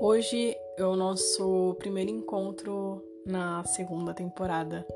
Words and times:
Hoje 0.00 0.56
é 0.76 0.84
o 0.84 0.94
nosso 0.94 1.74
primeiro 1.78 2.10
encontro 2.10 3.02
na 3.26 3.64
segunda 3.64 4.14
temporada 4.14 4.86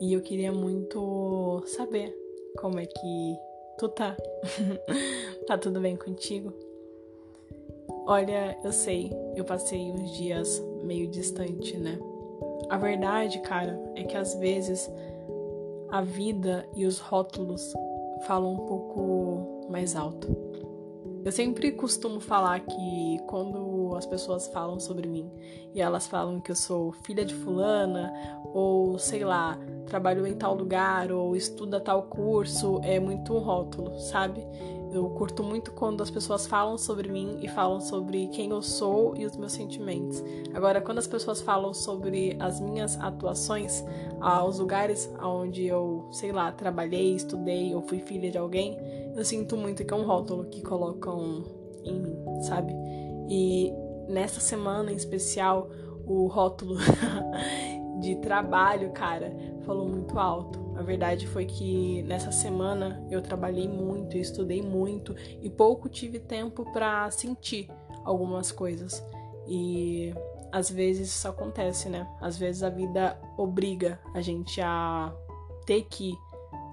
e 0.00 0.12
eu 0.12 0.20
queria 0.20 0.50
muito 0.50 1.62
saber 1.66 2.12
como 2.58 2.80
é 2.80 2.86
que 2.86 3.38
tu 3.78 3.88
tá. 3.88 4.16
tá 5.46 5.56
tudo 5.56 5.80
bem 5.80 5.96
contigo? 5.96 6.52
Olha, 8.06 8.58
eu 8.64 8.72
sei, 8.72 9.12
eu 9.36 9.44
passei 9.44 9.90
uns 9.92 10.10
dias 10.16 10.60
meio 10.82 11.06
distante, 11.06 11.76
né? 11.76 11.98
A 12.68 12.76
verdade, 12.76 13.40
cara, 13.40 13.80
é 13.94 14.02
que 14.02 14.16
às 14.16 14.34
vezes 14.34 14.90
a 15.90 16.02
vida 16.02 16.68
e 16.74 16.86
os 16.86 16.98
rótulos 16.98 17.72
falam 18.26 18.54
um 18.54 18.66
pouco 18.66 19.68
mais 19.70 19.94
alto. 19.94 20.26
Eu 21.24 21.32
sempre 21.32 21.72
costumo 21.72 22.20
falar 22.20 22.60
que 22.60 23.18
quando 23.26 23.94
as 23.96 24.04
pessoas 24.04 24.46
falam 24.48 24.78
sobre 24.78 25.08
mim 25.08 25.32
e 25.72 25.80
elas 25.80 26.06
falam 26.06 26.38
que 26.38 26.50
eu 26.50 26.54
sou 26.54 26.92
filha 26.92 27.24
de 27.24 27.34
fulana 27.34 28.12
ou 28.52 28.98
sei 28.98 29.24
lá, 29.24 29.58
trabalho 29.86 30.26
em 30.26 30.34
tal 30.34 30.54
lugar 30.54 31.10
ou 31.10 31.34
estuda 31.34 31.80
tal 31.80 32.02
curso, 32.02 32.78
é 32.84 33.00
muito 33.00 33.32
um 33.32 33.38
rótulo, 33.38 33.98
sabe? 33.98 34.46
Eu 34.92 35.08
curto 35.10 35.42
muito 35.42 35.72
quando 35.72 36.02
as 36.02 36.10
pessoas 36.10 36.46
falam 36.46 36.76
sobre 36.76 37.08
mim 37.10 37.38
e 37.40 37.48
falam 37.48 37.80
sobre 37.80 38.28
quem 38.28 38.50
eu 38.50 38.60
sou 38.60 39.16
e 39.16 39.24
os 39.24 39.34
meus 39.34 39.52
sentimentos. 39.52 40.22
Agora, 40.52 40.80
quando 40.80 40.98
as 40.98 41.06
pessoas 41.06 41.40
falam 41.40 41.72
sobre 41.72 42.36
as 42.38 42.60
minhas 42.60 43.00
atuações, 43.00 43.82
aos 44.20 44.58
lugares 44.58 45.12
onde 45.20 45.66
eu, 45.66 46.06
sei 46.12 46.30
lá, 46.30 46.52
trabalhei, 46.52 47.16
estudei 47.16 47.74
ou 47.74 47.82
fui 47.82 47.98
filha 47.98 48.30
de 48.30 48.38
alguém, 48.38 48.78
eu 49.14 49.24
sinto 49.24 49.56
muito 49.56 49.84
que 49.84 49.92
é 49.92 49.96
um 49.96 50.04
rótulo 50.04 50.44
que 50.44 50.62
colocam 50.62 51.44
em 51.84 52.00
mim, 52.00 52.16
sabe? 52.42 52.72
E 53.28 53.72
nessa 54.08 54.40
semana 54.40 54.92
em 54.92 54.96
especial, 54.96 55.70
o 56.06 56.26
rótulo 56.26 56.76
de 58.00 58.16
trabalho, 58.16 58.92
cara, 58.92 59.34
falou 59.64 59.88
muito 59.88 60.18
alto. 60.18 60.74
A 60.76 60.82
verdade 60.82 61.26
foi 61.26 61.46
que 61.46 62.02
nessa 62.02 62.32
semana 62.32 63.04
eu 63.10 63.22
trabalhei 63.22 63.68
muito, 63.68 64.16
estudei 64.16 64.60
muito 64.60 65.14
e 65.40 65.48
pouco 65.48 65.88
tive 65.88 66.18
tempo 66.18 66.70
para 66.72 67.10
sentir 67.10 67.68
algumas 68.04 68.50
coisas. 68.50 69.04
E 69.46 70.12
às 70.50 70.70
vezes 70.70 71.08
isso 71.08 71.28
acontece, 71.28 71.88
né? 71.88 72.08
Às 72.20 72.36
vezes 72.36 72.62
a 72.62 72.70
vida 72.70 73.18
obriga 73.36 74.00
a 74.12 74.20
gente 74.20 74.60
a 74.60 75.12
ter 75.64 75.82
que 75.82 76.14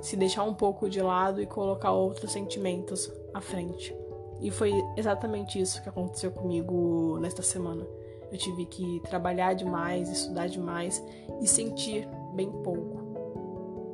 se 0.02 0.16
deixar 0.18 0.44
um 0.44 0.54
pouco 0.54 0.90
de 0.90 1.02
lado 1.02 1.42
e 1.42 1.46
colocar 1.46 1.92
outros 1.92 2.32
sentimentos 2.32 3.12
à 3.34 3.40
frente. 3.40 3.96
E 4.42 4.50
foi 4.50 4.74
exatamente 4.98 5.62
isso 5.62 5.82
que 5.82 5.88
aconteceu 5.88 6.32
comigo 6.32 7.20
nesta 7.20 7.44
semana. 7.44 7.86
Eu 8.32 8.38
tive 8.38 8.66
que 8.66 9.00
trabalhar 9.02 9.54
demais, 9.54 10.10
estudar 10.10 10.48
demais 10.48 11.04
e 11.42 11.48
sentir 11.48 12.08
bem 12.34 12.50
pouco. 12.50 13.00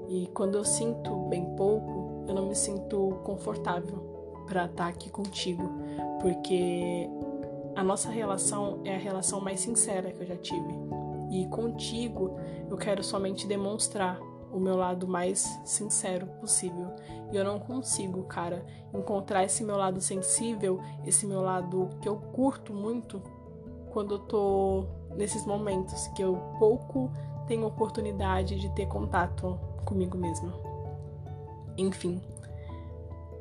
E 0.07 0.27
quando 0.33 0.55
eu 0.55 0.63
sinto 0.63 1.13
bem 1.27 1.43
pouco, 1.55 2.23
eu 2.27 2.33
não 2.33 2.47
me 2.47 2.55
sinto 2.55 3.19
confortável 3.25 3.99
para 4.47 4.65
estar 4.65 4.87
aqui 4.87 5.09
contigo, 5.09 5.69
porque 6.21 7.09
a 7.75 7.83
nossa 7.83 8.09
relação 8.09 8.79
é 8.85 8.95
a 8.95 8.97
relação 8.97 9.41
mais 9.41 9.59
sincera 9.59 10.11
que 10.11 10.21
eu 10.21 10.27
já 10.27 10.37
tive. 10.37 10.73
E 11.29 11.45
contigo 11.47 12.37
eu 12.69 12.77
quero 12.77 13.03
somente 13.03 13.45
demonstrar 13.45 14.17
o 14.51 14.59
meu 14.59 14.75
lado 14.75 15.07
mais 15.07 15.59
sincero 15.65 16.27
possível. 16.39 16.95
E 17.31 17.35
eu 17.35 17.43
não 17.43 17.59
consigo, 17.59 18.23
cara, 18.23 18.65
encontrar 18.93 19.43
esse 19.43 19.63
meu 19.63 19.77
lado 19.77 19.99
sensível, 20.01 20.79
esse 21.05 21.25
meu 21.25 21.41
lado 21.41 21.89
que 22.01 22.07
eu 22.07 22.17
curto 22.17 22.73
muito 22.73 23.21
quando 23.91 24.15
eu 24.15 24.19
tô 24.19 24.85
nesses 25.15 25.45
momentos 25.45 26.07
que 26.09 26.21
eu 26.21 26.37
pouco 26.59 27.11
tenho 27.47 27.65
oportunidade 27.65 28.59
de 28.59 28.69
ter 28.75 28.85
contato 28.87 29.59
comigo 29.85 30.17
mesma. 30.17 30.53
Enfim, 31.77 32.21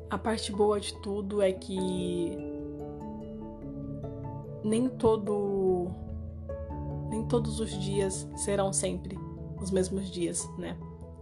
a 0.09 0.17
parte 0.17 0.51
boa 0.51 0.79
de 0.79 0.93
tudo 1.01 1.41
é 1.41 1.51
que 1.51 2.37
nem 4.63 4.89
todo 4.89 5.87
nem 7.09 7.25
todos 7.25 7.59
os 7.59 7.71
dias 7.71 8.27
serão 8.35 8.71
sempre 8.73 9.17
os 9.61 9.71
mesmos 9.71 10.09
dias, 10.09 10.47
né? 10.57 10.77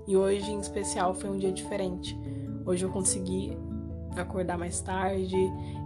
E 0.08 0.16
hoje 0.16 0.52
em 0.52 0.60
especial 0.60 1.14
foi 1.14 1.30
um 1.30 1.38
dia 1.38 1.52
diferente. 1.52 2.18
Hoje 2.66 2.86
eu 2.86 2.92
consegui 2.92 3.58
acordar 4.16 4.58
mais 4.58 4.80
tarde, 4.80 5.36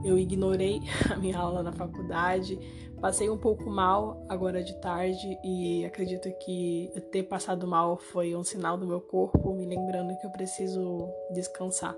eu 0.04 0.18
ignorei 0.18 0.82
a 1.12 1.16
minha 1.16 1.38
aula 1.38 1.64
na 1.64 1.72
faculdade, 1.72 2.60
passei 3.02 3.30
um 3.30 3.38
pouco 3.38 3.70
mal 3.70 4.24
agora 4.30 4.64
de 4.64 4.80
tarde 4.82 5.38
e 5.44 5.86
acredito 5.86 6.30
que 6.40 6.92
ter 7.12 7.24
passado 7.24 7.66
mal 7.66 7.98
foi 7.98 8.36
um 8.36 8.44
sinal 8.44 8.78
do 8.78 8.86
meu 8.86 9.02
corpo 9.02 9.54
me 9.54 9.66
lembrando 9.66 10.18
que 10.18 10.26
eu 10.26 10.32
preciso 10.32 11.10
descansar. 11.34 11.96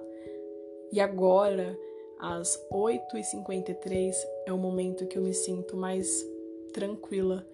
E 0.92 1.00
agora, 1.00 1.78
às 2.20 2.60
8h53, 2.72 4.14
é 4.46 4.54
o 4.54 4.58
momento 4.58 5.08
que 5.08 5.18
eu 5.18 5.24
me 5.24 5.34
sinto 5.34 5.76
mais 5.76 6.08
tranquila 6.74 7.46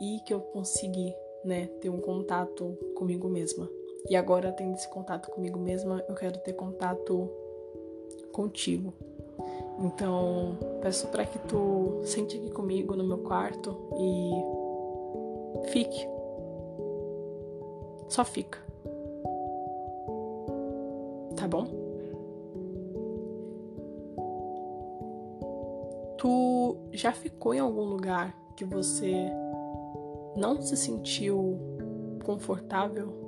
e 0.00 0.18
que 0.26 0.32
eu 0.32 0.40
consegui, 0.40 1.14
né, 1.44 1.66
ter 1.80 1.90
um 1.90 2.00
contato 2.00 2.76
comigo 2.96 3.28
mesma. 3.28 3.79
E 4.08 4.16
agora, 4.16 4.52
tendo 4.52 4.74
esse 4.74 4.88
contato 4.88 5.30
comigo 5.30 5.58
mesma, 5.58 6.04
eu 6.08 6.14
quero 6.14 6.38
ter 6.38 6.52
contato 6.54 7.30
contigo. 8.32 8.92
Então, 9.78 10.56
peço 10.82 11.08
para 11.08 11.24
que 11.24 11.38
tu 11.40 12.00
sente 12.04 12.36
aqui 12.36 12.50
comigo 12.50 12.94
no 12.94 13.04
meu 13.04 13.18
quarto 13.18 13.76
e 13.98 14.30
fique. 15.70 16.06
Só 18.08 18.24
fica. 18.24 18.58
Tá 21.36 21.48
bom? 21.48 21.66
Tu 26.18 26.76
já 26.92 27.12
ficou 27.12 27.54
em 27.54 27.60
algum 27.60 27.84
lugar 27.84 28.36
que 28.54 28.64
você 28.64 29.30
não 30.36 30.60
se 30.60 30.76
sentiu 30.76 31.58
confortável? 32.24 33.19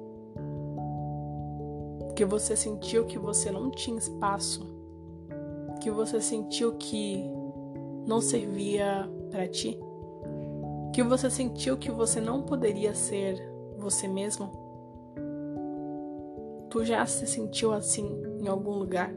Que 2.14 2.24
você 2.24 2.56
sentiu 2.56 3.06
que 3.06 3.18
você 3.18 3.50
não 3.50 3.70
tinha 3.70 3.98
espaço 3.98 4.82
que 5.82 5.90
você 5.90 6.20
sentiu 6.20 6.74
que 6.74 7.28
não 8.06 8.20
servia 8.20 9.10
para 9.32 9.48
ti? 9.48 9.76
Que 10.92 11.02
você 11.02 11.28
sentiu 11.28 11.76
que 11.76 11.90
você 11.90 12.20
não 12.20 12.42
poderia 12.42 12.94
ser 12.94 13.42
você 13.76 14.06
mesmo? 14.06 14.48
Tu 16.70 16.84
já 16.84 17.04
se 17.04 17.26
sentiu 17.26 17.72
assim 17.72 18.06
em 18.40 18.46
algum 18.46 18.74
lugar? 18.74 19.12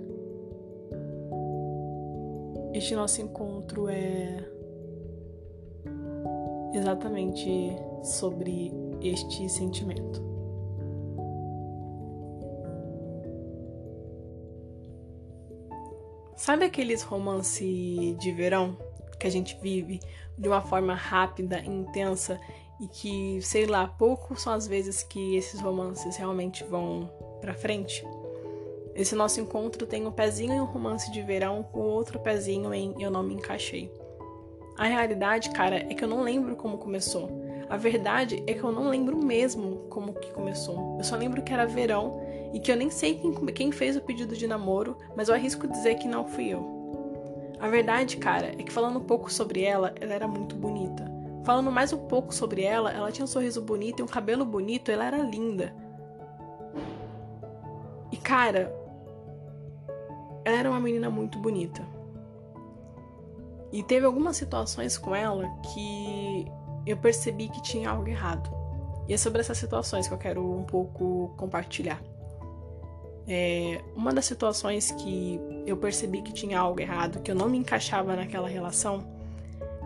Este 2.74 2.96
nosso 2.96 3.22
encontro 3.22 3.88
é 3.88 4.44
exatamente 6.74 7.48
sobre 8.04 8.72
este 9.02 9.48
sentimento. 9.48 10.25
Sabe 16.46 16.64
aqueles 16.64 17.02
romance 17.02 18.16
de 18.20 18.32
verão 18.32 18.78
que 19.20 19.26
a 19.26 19.32
gente 19.32 19.58
vive 19.60 20.00
de 20.38 20.48
uma 20.48 20.62
forma 20.62 20.94
rápida 20.94 21.58
intensa 21.62 22.40
e 22.80 22.88
que, 22.88 23.42
sei 23.42 23.66
lá, 23.66 23.88
poucos 23.88 24.44
são 24.44 24.54
as 24.54 24.68
vezes 24.68 25.02
que 25.02 25.36
esses 25.36 25.60
romances 25.60 26.16
realmente 26.18 26.64
vão 26.64 27.10
para 27.42 27.56
frente? 27.56 28.06
Esse 28.94 29.16
nosso 29.16 29.42
encontro 29.42 29.88
tem 29.88 30.06
um 30.06 30.12
pezinho 30.12 30.54
em 30.54 30.62
um 30.62 30.66
romance 30.66 31.12
de 31.12 31.20
verão 31.24 31.64
com 31.64 31.80
outro 31.80 32.20
pezinho 32.20 32.72
em 32.76 32.94
Eu 33.02 33.10
Não 33.10 33.24
Me 33.24 33.34
Encaixei. 33.34 33.92
A 34.78 34.86
realidade, 34.86 35.50
cara, 35.50 35.78
é 35.78 35.96
que 35.96 36.04
eu 36.04 36.08
não 36.08 36.22
lembro 36.22 36.56
como 36.56 36.78
começou. 36.78 37.28
A 37.70 37.78
verdade 37.78 38.44
é 38.46 38.54
que 38.54 38.64
eu 38.64 38.72
não 38.72 38.90
lembro 38.90 39.18
mesmo 39.18 39.88
como 39.90 40.14
que 40.14 40.32
começou. 40.32 40.98
Eu 40.98 41.04
só 41.04 41.16
lembro 41.16 41.42
que 41.42 41.54
era 41.54 41.66
verão 41.66 42.22
e 42.54 42.60
que 42.60 42.72
eu 42.72 42.76
nem 42.76 42.90
sei 42.90 43.16
quem, 43.16 43.34
quem 43.48 43.72
fez 43.72 43.98
o 43.98 44.02
pedido 44.02 44.36
de 44.36 44.48
namoro, 44.48 44.98
mas 45.16 45.30
eu 45.30 45.36
arrisco 45.36 45.68
dizer 45.68 45.96
que 45.96 46.08
não 46.08 46.26
fui 46.26 46.50
eu. 46.50 46.76
A 47.60 47.68
verdade, 47.68 48.18
cara, 48.18 48.48
é 48.48 48.64
que 48.64 48.72
falando 48.72 49.00
um 49.00 49.04
pouco 49.04 49.32
sobre 49.32 49.64
ela, 49.64 49.94
ela 50.00 50.14
era 50.14 50.28
muito 50.28 50.56
bonita. 50.56 51.06
Falando 51.44 51.72
mais 51.72 51.92
um 51.94 52.08
pouco 52.08 52.34
sobre 52.34 52.64
ela, 52.64 52.92
ela 52.92 53.12
tinha 53.12 53.24
um 53.24 53.28
sorriso 53.28 53.62
bonito 53.62 54.00
e 54.00 54.04
um 54.04 54.08
cabelo 54.08 54.46
bonito, 54.46 54.92
ela 54.92 55.06
era 55.06 55.18
linda. 55.18 55.74
E 58.12 58.18
cara, 58.18 58.74
ela 60.44 60.58
era 60.58 60.70
uma 60.70 60.80
menina 60.80 61.10
muito 61.10 61.40
bonita. 61.40 61.86
E 63.72 63.84
teve 63.84 64.06
algumas 64.06 64.38
situações 64.38 64.98
com 64.98 65.14
ela 65.14 65.50
que 65.74 66.46
eu 66.86 66.98
percebi 66.98 67.50
que 67.50 67.62
tinha 67.62 67.90
algo 67.90 68.08
errado. 68.08 68.50
E 69.08 69.14
é 69.14 69.18
sobre 69.18 69.42
essas 69.42 69.58
situações 69.58 70.08
que 70.08 70.14
eu 70.14 70.18
quero 70.18 70.42
um 70.42 70.64
pouco 70.64 71.34
compartilhar. 71.38 72.02
É, 73.28 73.82
uma 73.96 74.14
das 74.14 74.26
situações 74.26 74.92
que 74.92 75.40
eu 75.66 75.78
percebi 75.78 76.22
que 76.22 76.32
tinha 76.32 76.60
algo 76.60 76.80
errado, 76.80 77.22
que 77.22 77.32
eu 77.32 77.36
não 77.36 77.50
me 77.50 77.58
encaixava 77.58 78.16
naquela 78.16 78.48
relação, 78.48 79.04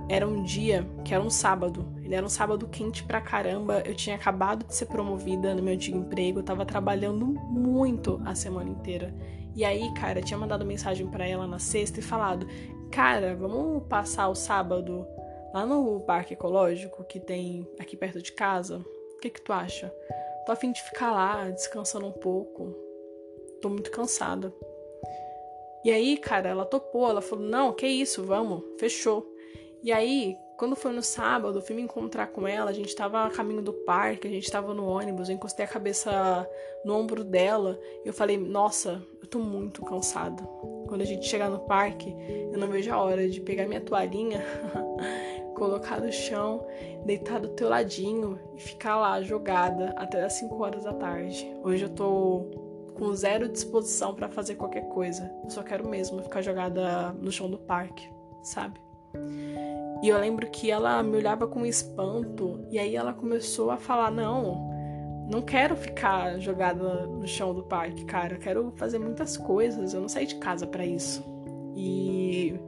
era 0.10 0.28
um 0.28 0.44
dia 0.44 0.86
que 1.06 1.14
era 1.14 1.24
um 1.24 1.30
sábado. 1.30 1.86
Ele 2.04 2.16
era 2.16 2.26
um 2.26 2.30
sábado 2.30 2.68
quente 2.68 3.04
pra 3.04 3.22
caramba. 3.22 3.82
Eu 3.86 3.94
tinha 3.94 4.16
acabado 4.16 4.66
de 4.66 4.76
ser 4.76 4.88
promovida 4.88 5.54
no 5.54 5.62
meu 5.62 5.74
antigo 5.74 6.00
emprego, 6.00 6.40
eu 6.40 6.44
tava 6.44 6.66
trabalhando 6.66 7.26
muito 7.26 8.20
a 8.26 8.34
semana 8.34 8.70
inteira. 8.70 9.14
E 9.56 9.64
aí, 9.64 9.94
cara, 9.94 10.20
eu 10.20 10.24
tinha 10.24 10.38
mandado 10.38 10.66
mensagem 10.66 11.06
para 11.08 11.28
ela 11.28 11.46
na 11.46 11.60
sexta 11.60 12.00
e 12.00 12.04
falado: 12.04 12.48
"Cara, 12.90 13.36
vamos 13.36 13.84
passar 13.88 14.28
o 14.30 14.36
sábado 14.36 15.06
lá 15.54 15.66
no 15.66 16.00
parque 16.02 16.34
ecológico 16.34 17.04
que 17.04 17.20
tem 17.20 17.68
aqui 17.80 17.96
perto 17.98 18.22
de 18.22 18.32
casa? 18.32 18.78
O 19.16 19.18
que 19.20 19.30
que 19.30 19.42
tu 19.42 19.52
acha? 19.52 19.94
Tô 20.46 20.52
a 20.52 20.56
fim 20.56 20.72
de 20.72 20.82
ficar 20.82 21.12
lá, 21.12 21.50
descansando 21.50 22.08
um 22.08 22.12
pouco. 22.12 22.76
Tô 23.62 23.70
muito 23.70 23.92
cansada." 23.92 24.54
E 25.84 25.92
aí, 25.92 26.18
cara, 26.18 26.50
ela 26.50 26.66
topou, 26.66 27.10
ela 27.10 27.22
falou: 27.22 27.46
"Não, 27.46 27.74
que 27.74 27.88
isso, 27.88 28.24
vamos, 28.24 28.64
fechou." 28.80 29.26
E 29.82 29.92
aí, 29.92 30.36
quando 30.58 30.76
foi 30.76 30.92
no 30.92 31.02
sábado, 31.02 31.58
eu 31.58 31.62
fui 31.62 31.74
me 31.74 31.82
encontrar 31.82 32.28
com 32.28 32.46
ela, 32.46 32.70
a 32.70 32.74
gente 32.74 32.94
tava 32.94 33.26
a 33.26 33.30
caminho 33.30 33.62
do 33.62 33.72
parque, 33.72 34.28
a 34.28 34.32
gente 34.32 34.52
tava 34.52 34.74
no 34.74 34.86
ônibus, 34.86 35.30
eu 35.30 35.36
encostei 35.36 35.64
a 35.66 35.70
cabeça 35.70 36.46
no 36.84 36.94
ombro 36.94 37.24
dela 37.24 37.80
e 38.04 38.08
eu 38.10 38.14
falei: 38.14 38.38
"Nossa, 38.38 39.02
eu 39.22 39.28
tô 39.28 39.40
muito 39.40 39.82
cansada". 39.86 40.44
Quando 40.90 41.02
a 41.02 41.06
gente 41.06 41.28
chegar 41.28 41.52
no 41.52 41.60
parque, 41.60 42.16
eu 42.52 42.58
não 42.58 42.68
vejo 42.68 42.92
a 42.92 43.00
hora 43.00 43.30
de 43.30 43.40
pegar 43.40 43.68
minha 43.68 43.80
toalhinha, 43.80 44.44
colocar 45.54 46.02
no 46.02 46.12
chão, 46.12 46.66
deitar 47.06 47.40
do 47.40 47.50
teu 47.50 47.70
ladinho 47.70 48.40
e 48.56 48.60
ficar 48.60 48.98
lá 48.98 49.22
jogada 49.22 49.94
até 49.96 50.24
as 50.24 50.34
5 50.34 50.64
horas 50.64 50.84
da 50.86 50.94
tarde. 50.94 51.48
Hoje 51.64 51.84
eu 51.84 51.90
tô 51.90 52.48
com 52.96 53.14
zero 53.14 53.48
disposição 53.48 54.16
para 54.16 54.30
fazer 54.30 54.56
qualquer 54.56 54.90
coisa. 54.90 55.32
Eu 55.44 55.52
só 55.52 55.62
quero 55.62 55.88
mesmo 55.88 56.24
ficar 56.24 56.42
jogada 56.42 57.14
no 57.14 57.32
chão 57.32 57.48
do 57.48 57.60
parque, 57.60 58.10
sabe? 58.42 58.82
E 60.02 60.10
eu 60.10 60.18
lembro 60.18 60.50
que 60.50 60.72
ela 60.72 61.04
me 61.04 61.18
olhava 61.18 61.46
com 61.46 61.68
espanto 61.68 62.66
e 62.72 62.80
aí 62.80 62.96
ela 62.96 63.14
começou 63.14 63.70
a 63.70 63.78
falar: 63.78 64.10
"Não, 64.10 64.72
não 65.30 65.42
quero 65.42 65.76
ficar 65.76 66.40
jogada 66.40 67.06
no 67.06 67.28
chão 67.28 67.54
do 67.54 67.64
parque, 67.64 68.06
cara. 68.06 68.36
Eu 68.36 68.40
quero 68.40 68.74
fazer 68.76 69.00
muitas 69.00 69.38
coisas. 69.38 69.94
Eu 69.94 70.02
não 70.02 70.10
saí 70.10 70.26
de 70.26 70.36
casa 70.36 70.66
para 70.66 70.86
isso". 70.86 71.24
E 71.76 72.60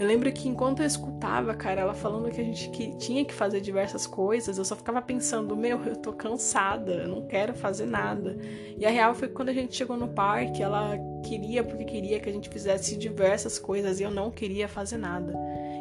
eu 0.00 0.06
lembro 0.06 0.32
que 0.32 0.48
enquanto 0.48 0.80
eu 0.80 0.86
escutava, 0.86 1.52
cara, 1.52 1.82
ela 1.82 1.92
falando 1.92 2.30
que 2.30 2.40
a 2.40 2.44
gente 2.44 2.70
que 2.70 2.96
tinha 2.96 3.22
que 3.22 3.34
fazer 3.34 3.60
diversas 3.60 4.06
coisas, 4.06 4.56
eu 4.56 4.64
só 4.64 4.74
ficava 4.74 5.02
pensando, 5.02 5.54
meu, 5.54 5.78
eu 5.84 5.94
tô 5.94 6.10
cansada, 6.10 6.92
eu 6.92 7.08
não 7.08 7.26
quero 7.26 7.52
fazer 7.52 7.84
nada. 7.84 8.38
E 8.78 8.86
a 8.86 8.88
real 8.88 9.14
foi 9.14 9.28
que 9.28 9.34
quando 9.34 9.50
a 9.50 9.52
gente 9.52 9.76
chegou 9.76 9.98
no 9.98 10.08
parque, 10.08 10.62
ela 10.62 10.98
queria 11.22 11.62
porque 11.62 11.84
queria 11.84 12.18
que 12.18 12.30
a 12.30 12.32
gente 12.32 12.48
fizesse 12.48 12.96
diversas 12.96 13.58
coisas 13.58 14.00
e 14.00 14.02
eu 14.02 14.10
não 14.10 14.30
queria 14.30 14.66
fazer 14.66 14.96
nada. 14.96 15.38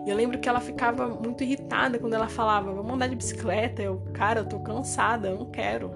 Eu 0.10 0.16
lembro 0.16 0.40
que 0.40 0.50
ela 0.50 0.60
ficava 0.60 1.08
muito 1.08 1.44
irritada 1.44 2.00
quando 2.00 2.16
ela 2.16 2.28
falava, 2.28 2.74
vamos 2.74 2.94
andar 2.94 3.08
de 3.08 3.16
bicicleta. 3.16 3.84
Eu, 3.84 4.00
cara, 4.12 4.40
eu 4.40 4.46
tô 4.50 4.60
cansada, 4.60 5.28
eu 5.30 5.38
não 5.38 5.52
quero. 5.52 5.92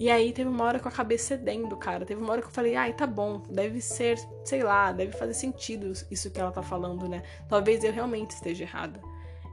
E 0.00 0.10
aí 0.10 0.32
teve 0.32 0.50
uma 0.50 0.64
hora 0.64 0.80
que 0.80 0.86
eu 0.86 0.90
acabei 0.90 1.16
cedendo, 1.16 1.76
cara. 1.76 2.04
Teve 2.04 2.20
uma 2.20 2.32
hora 2.32 2.40
que 2.42 2.48
eu 2.48 2.52
falei, 2.52 2.74
ai, 2.74 2.92
tá 2.92 3.06
bom, 3.06 3.40
deve 3.48 3.80
ser, 3.80 4.18
sei 4.44 4.64
lá, 4.64 4.90
deve 4.90 5.12
fazer 5.12 5.34
sentido 5.34 5.92
isso 6.10 6.32
que 6.32 6.40
ela 6.40 6.50
tá 6.50 6.62
falando, 6.62 7.08
né? 7.08 7.22
Talvez 7.48 7.84
eu 7.84 7.92
realmente 7.92 8.30
esteja 8.30 8.64
errada. 8.64 9.00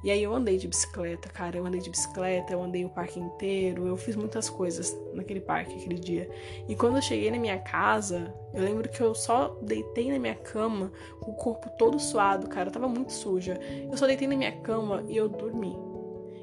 E 0.04 0.10
aí 0.10 0.24
eu 0.24 0.34
andei 0.34 0.58
de 0.58 0.68
bicicleta, 0.68 1.30
cara. 1.30 1.58
Eu 1.58 1.66
andei 1.66 1.80
de 1.80 1.90
bicicleta, 1.90 2.54
eu 2.54 2.64
andei 2.64 2.84
o 2.84 2.90
parque 2.90 3.20
inteiro, 3.20 3.88
eu 3.88 3.96
fiz 3.96 4.16
muitas 4.16 4.50
coisas 4.50 4.98
naquele 5.14 5.40
parque 5.40 5.76
aquele 5.76 6.00
dia. 6.00 6.30
E 6.68 6.76
quando 6.76 6.96
eu 6.96 7.02
cheguei 7.02 7.30
na 7.30 7.38
minha 7.38 7.60
casa, 7.60 8.34
eu 8.54 8.64
lembro 8.64 8.90
que 8.90 9.02
eu 9.02 9.14
só 9.14 9.58
deitei 9.62 10.12
na 10.12 10.20
minha 10.20 10.36
cama, 10.36 10.92
com 11.20 11.32
o 11.32 11.36
corpo 11.36 11.70
todo 11.78 12.00
suado, 12.00 12.48
cara. 12.48 12.70
Eu 12.70 12.74
tava 12.74 12.88
muito 12.88 13.14
suja. 13.14 13.60
Eu 13.90 13.98
só 13.98 14.08
deitei 14.08 14.28
na 14.28 14.36
minha 14.36 14.60
cama 14.62 15.04
e 15.08 15.16
eu 15.16 15.30
dormi. 15.30 15.78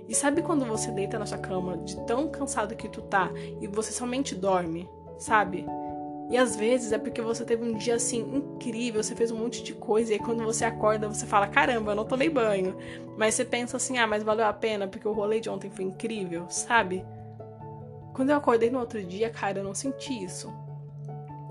E 0.09 0.15
sabe 0.15 0.41
quando 0.41 0.65
você 0.65 0.91
deita 0.91 1.19
na 1.19 1.27
sua 1.27 1.39
cama 1.39 1.77
de 1.79 1.95
tão 2.07 2.29
cansado 2.29 2.75
que 2.75 2.89
tu 2.89 3.03
tá 3.03 3.31
e 3.61 3.67
você 3.67 3.93
somente 3.93 4.35
dorme, 4.35 4.89
sabe? 5.19 5.67
E 6.31 6.37
às 6.37 6.55
vezes 6.55 6.93
é 6.93 6.99
porque 6.99 7.23
você 7.23 7.43
teve 7.43 7.65
um 7.65 7.73
dia 7.73 7.95
assim 7.95 8.21
incrível, 8.21 9.03
você 9.03 9.15
fez 9.15 9.31
um 9.31 9.37
monte 9.37 9.63
de 9.63 9.73
coisa 9.73 10.11
e 10.11 10.15
aí 10.15 10.21
quando 10.21 10.45
você 10.45 10.65
acorda 10.65 11.09
você 11.09 11.25
fala: 11.27 11.47
caramba, 11.47 11.93
eu 11.93 11.97
não 11.97 12.05
tomei 12.05 12.29
banho. 12.29 12.77
Mas 13.17 13.35
você 13.35 13.45
pensa 13.47 13.79
assim: 13.79 13.97
ah, 13.97 14.07
mas 14.07 14.23
valeu 14.23 14.45
a 14.45 14.53
pena 14.53 14.87
porque 14.87 15.09
o 15.09 15.13
rolê 15.13 15.41
de 15.41 15.49
ontem 15.49 15.71
foi 15.71 15.87
incrível, 15.87 16.47
sabe? 16.51 17.05
Quando 18.13 18.31
eu 18.31 18.37
acordei 18.37 18.69
no 18.69 18.79
outro 18.79 19.03
dia, 19.03 19.31
cara, 19.31 19.61
eu 19.61 19.65
não 19.65 19.75
senti 19.75 20.13
isso. 20.23 20.53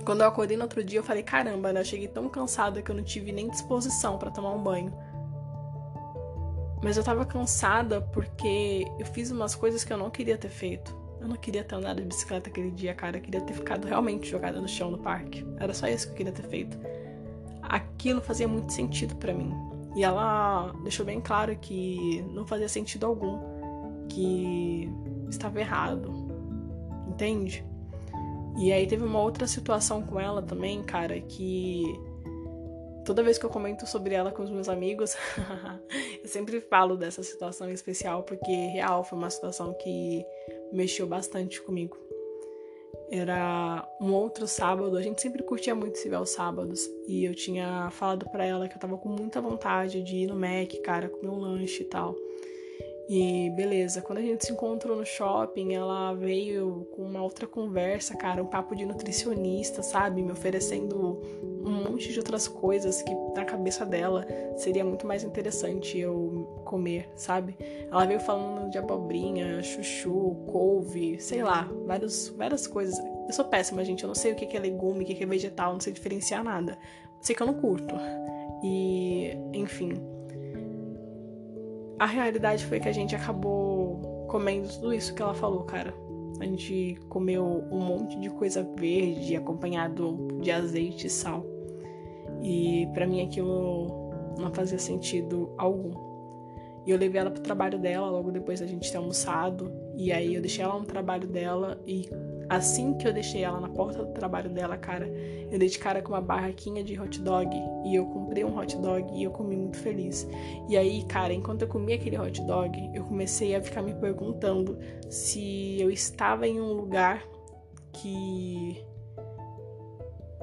Quando 0.06 0.22
eu 0.22 0.28
acordei 0.28 0.56
no 0.56 0.64
outro 0.64 0.84
dia, 0.84 1.00
eu 1.00 1.04
falei: 1.04 1.24
caramba, 1.24 1.74
né? 1.74 1.82
Eu 1.82 1.86
cheguei 1.86 2.08
tão 2.08 2.30
cansada 2.30 2.80
que 2.80 2.92
eu 2.92 2.96
não 2.96 3.04
tive 3.04 3.32
nem 3.32 3.50
disposição 3.50 4.18
para 4.20 4.30
tomar 4.30 4.52
um 4.52 4.62
banho. 4.62 4.94
Mas 6.84 6.98
eu 6.98 7.04
tava 7.04 7.26
cansada 7.26 8.00
porque 8.00 8.86
eu 9.00 9.06
fiz 9.08 9.32
umas 9.32 9.56
coisas 9.56 9.84
que 9.84 9.92
eu 9.92 9.98
não 9.98 10.12
queria 10.12 10.38
ter 10.38 10.50
feito. 10.50 11.06
Eu 11.19 11.28
não 11.28 11.36
queria 11.36 11.64
ter 11.64 11.75
andado 11.75 12.02
de 12.02 12.08
bicicleta 12.08 12.50
aquele 12.50 12.72
dia, 12.72 12.94
cara. 12.94 13.18
Eu 13.18 13.22
queria 13.22 13.42
ter 13.42 13.54
ficado 13.54 13.86
realmente 13.86 14.30
jogada 14.30 14.60
no 14.60 14.68
chão 14.68 14.92
no 14.92 14.98
parque. 14.98 15.46
Era 15.60 15.74
só 15.74 15.88
isso 15.88 16.08
que 16.08 16.14
eu 16.14 16.18
queria 16.18 16.31
ter 16.31 16.44
feito. 16.44 16.78
Aquilo 17.62 18.22
fazia 18.22 18.48
muito 18.48 18.72
sentido 18.72 19.16
para 19.16 19.34
mim. 19.34 19.54
E 19.96 20.04
ela 20.04 20.74
deixou 20.84 21.06
bem 21.06 21.19
claro 21.19 21.56
que 21.58 22.24
não 22.34 22.46
fazia 22.46 22.69
sentido 22.69 23.06
algum, 23.06 23.40
que 24.08 24.90
estava 25.30 25.60
errado. 25.60 26.14
Entende? 27.08 27.66
E 28.58 28.72
aí 28.72 28.88
teve 28.88 29.04
uma 29.04 29.19
outra 29.19 29.46
situação 29.48 30.02
com 30.02 30.19
ela 30.19 30.42
também, 30.42 30.81
cara, 30.84 31.19
que 31.19 31.84
toda 33.07 33.24
vez 33.24 33.38
que 33.38 33.45
eu 33.45 33.50
comento 33.50 33.88
sobre 33.88 34.13
ela 34.13 34.33
com 34.33 34.44
os 34.44 34.50
meus 34.50 34.68
amigos, 34.68 35.15
eu 36.21 36.27
sempre 36.27 36.59
falo 36.59 36.98
dessa 36.98 37.24
situação 37.24 37.71
especial 37.71 38.21
porque 38.24 38.51
real 38.51 39.01
foi 39.01 39.18
uma 39.18 39.30
situação 39.30 39.74
que 39.75 40.25
mexeu 40.74 41.07
bastante 41.07 41.62
comigo. 41.62 41.98
Era 43.09 43.88
um 44.01 44.12
outro 44.13 44.45
sábado, 44.45 44.98
a 44.98 45.01
gente 45.01 45.21
sempre 45.21 45.42
curtia 45.42 45.74
muito 45.74 45.98
se 45.98 46.09
ver 46.09 46.18
aos 46.18 46.31
sábados, 46.31 46.86
e 47.07 47.24
eu 47.24 47.33
tinha 47.33 47.89
falado 47.92 48.30
para 48.30 48.45
ela 48.45 48.68
que 48.68 48.75
eu 48.75 48.80
tava 48.80 48.98
com 48.98 49.07
muita 49.07 49.39
vontade 49.39 50.04
de 50.04 50.18
ir 50.18 50.27
no 50.27 50.36
Mac, 50.36 50.74
cara, 50.83 51.07
comer 51.07 51.30
um 51.30 51.39
lanche 51.39 51.83
e 51.83 51.86
tal. 51.86 52.13
E 53.07 53.50
beleza, 53.51 54.01
quando 54.01 54.18
a 54.18 54.21
gente 54.21 54.45
se 54.45 54.51
encontrou 54.51 54.98
no 54.98 55.06
shopping, 55.06 55.74
ela 55.74 56.13
veio 56.13 56.86
com 56.92 57.04
uma 57.04 57.24
outra 57.24 57.48
conversa, 57.48 58.18
cara, 58.18 58.44
um 58.44 58.48
papo 58.48 58.75
de 58.75 58.86
nutricionista, 58.86 59.81
sabe? 59.81 60.21
Me 60.21 60.33
oferecendo 60.33 61.21
monte 61.97 62.13
de 62.13 62.19
outras 62.19 62.47
coisas 62.47 63.01
que 63.01 63.11
na 63.35 63.44
cabeça 63.44 63.83
dela 63.83 64.25
seria 64.56 64.85
muito 64.85 65.07
mais 65.07 65.23
interessante 65.23 65.97
eu 65.97 66.61
comer, 66.63 67.09
sabe? 67.16 67.57
Ela 67.92 68.06
veio 68.06 68.19
falando 68.19 68.69
de 68.69 68.77
abobrinha, 68.77 69.63
chuchu, 69.63 70.35
couve, 70.45 71.19
sei 71.19 71.42
lá, 71.42 71.68
vários, 71.87 72.30
várias 72.30 72.68
coisas. 72.68 72.99
Eu 73.27 73.33
sou 73.33 73.45
péssima, 73.45 73.83
gente, 73.83 74.04
eu 74.04 74.07
não 74.07 74.16
sei 74.16 74.33
o 74.33 74.35
que 74.35 74.56
é 74.56 74.59
legume, 74.59 75.04
o 75.04 75.07
que 75.07 75.23
é 75.23 75.25
vegetal, 75.25 75.73
não 75.73 75.80
sei 75.80 75.92
diferenciar 75.92 76.44
nada. 76.44 76.77
Sei 77.19 77.35
que 77.35 77.42
eu 77.42 77.47
não 77.47 77.56
curto. 77.56 77.95
E, 78.63 79.35
enfim, 79.54 79.94
a 81.97 82.06
realidade 82.06 82.63
foi 82.63 82.80
que 82.80 82.87
a 82.87 82.94
gente 82.94 83.16
acabou 83.16 84.27
comendo 84.30 84.69
tudo 84.69 84.94
isso 84.94 85.16
que 85.16 85.21
ela 85.21 85.33
falou, 85.33 85.63
cara. 85.63 85.95
A 86.39 86.45
gente 86.45 86.95
comeu 87.09 87.44
um 87.71 87.80
monte 87.80 88.19
de 88.19 88.30
coisa 88.30 88.61
verde 88.77 89.35
acompanhado 89.35 90.37
de 90.39 90.51
azeite 90.51 91.07
e 91.07 91.09
sal. 91.09 91.56
E 92.47 92.87
para 92.94 93.06
mim 93.06 93.21
aquilo 93.21 94.09
não 94.39 94.54
fazia 94.54 94.80
sentido 94.80 95.54
algum. 95.57 95.92
E 96.85 96.92
eu 96.92 96.97
levei 96.97 97.19
ela 97.19 97.30
pro 97.30 97.42
trabalho 97.42 97.77
dela 97.77 98.09
logo 98.09 98.31
depois 98.31 98.61
da 98.61 98.66
gente 98.66 98.89
ter 98.89 98.97
almoçado. 98.97 99.71
E 99.97 100.11
aí 100.11 100.35
eu 100.35 100.42
deixei 100.42 100.63
ela 100.63 100.80
no 100.80 100.85
trabalho 100.85 101.27
dela 101.27 101.77
e 101.85 102.09
Assim 102.49 102.94
que 102.94 103.06
eu 103.06 103.11
deixei 103.11 103.44
ela 103.44 103.59
na 103.59 103.68
porta 103.68 104.06
do 104.06 104.13
trabalho 104.13 104.49
dela, 104.49 104.77
cara, 104.77 105.06
eu 105.51 105.59
dei 105.59 105.68
de 105.68 105.77
cara 105.77 106.01
com 106.01 106.13
uma 106.13 106.21
barraquinha 106.21 106.81
de 106.81 106.97
hot 106.97 107.19
dog 107.21 107.49
e 107.85 107.94
eu 107.94 108.06
comprei 108.06 108.45
um 108.45 108.57
hot 108.57 108.77
dog 108.77 109.06
e 109.13 109.23
eu 109.23 109.31
comi 109.31 109.57
muito 109.57 109.77
feliz. 109.77 110.25
E 110.69 110.77
aí, 110.77 111.04
cara, 111.07 111.33
enquanto 111.33 111.63
eu 111.63 111.68
comia 111.68 111.95
aquele 111.95 112.18
hot 112.18 112.42
dog, 112.45 112.89
eu 112.94 113.04
comecei 113.04 113.54
a 113.54 113.61
ficar 113.61 113.81
me 113.81 113.94
perguntando 113.94 114.77
se 115.09 115.77
eu 115.81 115.92
estava 115.92 116.47
em 116.47 116.61
um 116.61 116.71
lugar 116.71 117.21
que 117.92 118.81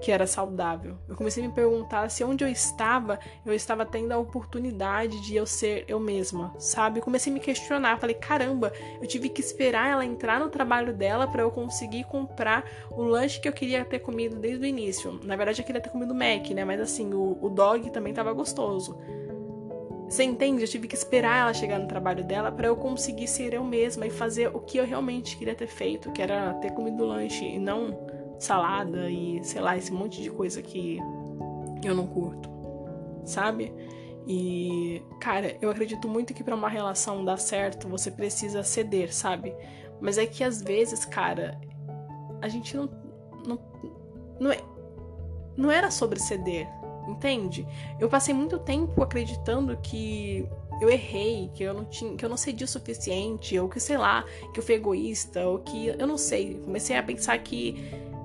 que 0.05 0.13
era 0.13 0.27
saudável. 0.27 0.99
Eu 1.09 1.17
comecei 1.17 1.43
a 1.43 1.49
me 1.49 1.55
perguntar 1.55 2.11
se 2.11 2.23
onde 2.23 2.45
eu 2.45 2.49
estava, 2.49 3.19
eu 3.47 3.55
estava 3.55 3.87
tendo 3.87 4.13
a 4.13 4.19
oportunidade 4.19 5.19
de 5.23 5.35
eu 5.35 5.47
ser 5.47 5.87
eu 5.89 5.99
mesma, 5.99 6.55
sabe? 6.59 6.99
Eu 6.99 7.03
comecei 7.03 7.33
a 7.33 7.35
me 7.35 7.41
questionar, 7.41 7.99
falei, 7.99 8.15
caramba, 8.15 8.71
eu 9.01 9.09
tive 9.09 9.31
que 9.31 9.41
esperar 9.41 9.89
ela 9.89 10.05
entrar 10.05 10.39
no 10.39 10.51
trabalho 10.51 10.93
dela 10.93 11.27
para 11.27 11.41
eu 11.41 11.51
conseguir 11.51 12.05
comprar 12.05 12.71
o 12.91 13.03
lanche 13.03 13.41
que 13.41 13.49
eu 13.49 13.53
queria 13.55 13.83
ter 13.83 14.01
comido 14.01 14.37
desde 14.37 14.63
o 14.63 14.67
início. 14.67 15.19
Na 15.25 15.37
verdade, 15.37 15.63
eu 15.63 15.65
queria 15.65 15.81
ter 15.81 15.89
comido 15.89 16.15
Mac, 16.15 16.51
né? 16.51 16.67
Mas 16.67 16.83
assim, 16.83 17.15
o, 17.15 17.39
o 17.41 17.49
dog 17.49 17.89
também 17.89 18.11
estava 18.11 18.31
gostoso. 18.35 18.99
Você 20.07 20.23
entende? 20.23 20.63
Eu 20.63 20.69
tive 20.69 20.87
que 20.87 20.95
esperar 20.95 21.41
ela 21.41 21.55
chegar 21.55 21.79
no 21.79 21.89
trabalho 21.89 22.23
dela 22.23 22.53
para 22.53 22.69
eu 22.69 22.77
conseguir 22.77 23.27
ser 23.27 23.55
eu 23.55 23.65
mesma 23.65 24.07
e 24.07 24.11
fazer 24.11 24.55
o 24.55 24.61
que 24.61 24.77
eu 24.77 24.85
realmente 24.85 25.35
queria 25.39 25.55
ter 25.55 25.67
feito, 25.67 26.13
que 26.13 26.21
era 26.21 26.53
ter 26.55 26.73
comido 26.73 27.07
lanche 27.07 27.45
e 27.45 27.59
não 27.59 28.04
salada 28.39 29.11
e 29.11 29.43
sei 29.45 29.61
lá, 29.61 29.77
esse 29.77 29.93
monte 29.93 30.23
de 30.23 30.31
coisa 30.31 30.63
que 30.63 30.99
eu 31.85 31.95
não 31.95 32.07
curto, 32.07 32.49
sabe? 33.25 33.73
E, 34.27 35.03
cara, 35.21 35.57
eu 35.61 35.71
acredito 35.71 36.09
muito 36.09 36.33
que 36.33 36.43
para 36.43 36.55
uma 36.55 36.69
relação 36.69 37.25
dar 37.25 37.37
certo, 37.37 37.89
você 37.89 38.11
precisa 38.11 38.63
ceder, 38.63 39.15
sabe? 39.15 39.55
Mas 40.01 40.17
é 40.17 40.27
que 40.27 40.43
às 40.43 40.63
vezes, 40.63 41.05
cara, 41.05 41.61
a 42.41 42.49
gente 42.49 42.77
não 42.77 42.89
não 43.47 43.59
não, 44.41 44.51
é, 44.51 44.59
não 45.57 45.71
era 45.71 45.91
sobre 45.91 46.19
ceder, 46.19 46.67
entende? 47.07 47.67
Eu 48.01 48.09
passei 48.09 48.35
muito 48.35 48.59
tempo 48.59 49.03
acreditando 49.03 49.77
que 49.77 50.49
eu 50.81 50.91
errei, 50.91 51.51
que 51.55 51.63
eu 51.63 51.75
não 51.75 51.85
tinha, 51.85 52.17
que 52.17 52.25
eu 52.25 52.29
não 52.29 52.37
cedi 52.37 52.65
o 52.65 52.69
suficiente, 52.69 53.59
ou 53.59 53.69
que 53.69 53.79
sei 53.79 53.97
lá, 53.97 54.25
que 54.53 54.59
eu 54.59 54.65
fui 54.65 54.75
egoísta, 54.75 55.47
ou 55.47 55.59
que 55.59 55.89
eu 55.89 56.07
não 56.07 56.19
sei. 56.19 56.61
Comecei 56.65 56.97
a 56.97 57.03
pensar 57.03 57.39
que 57.39 57.77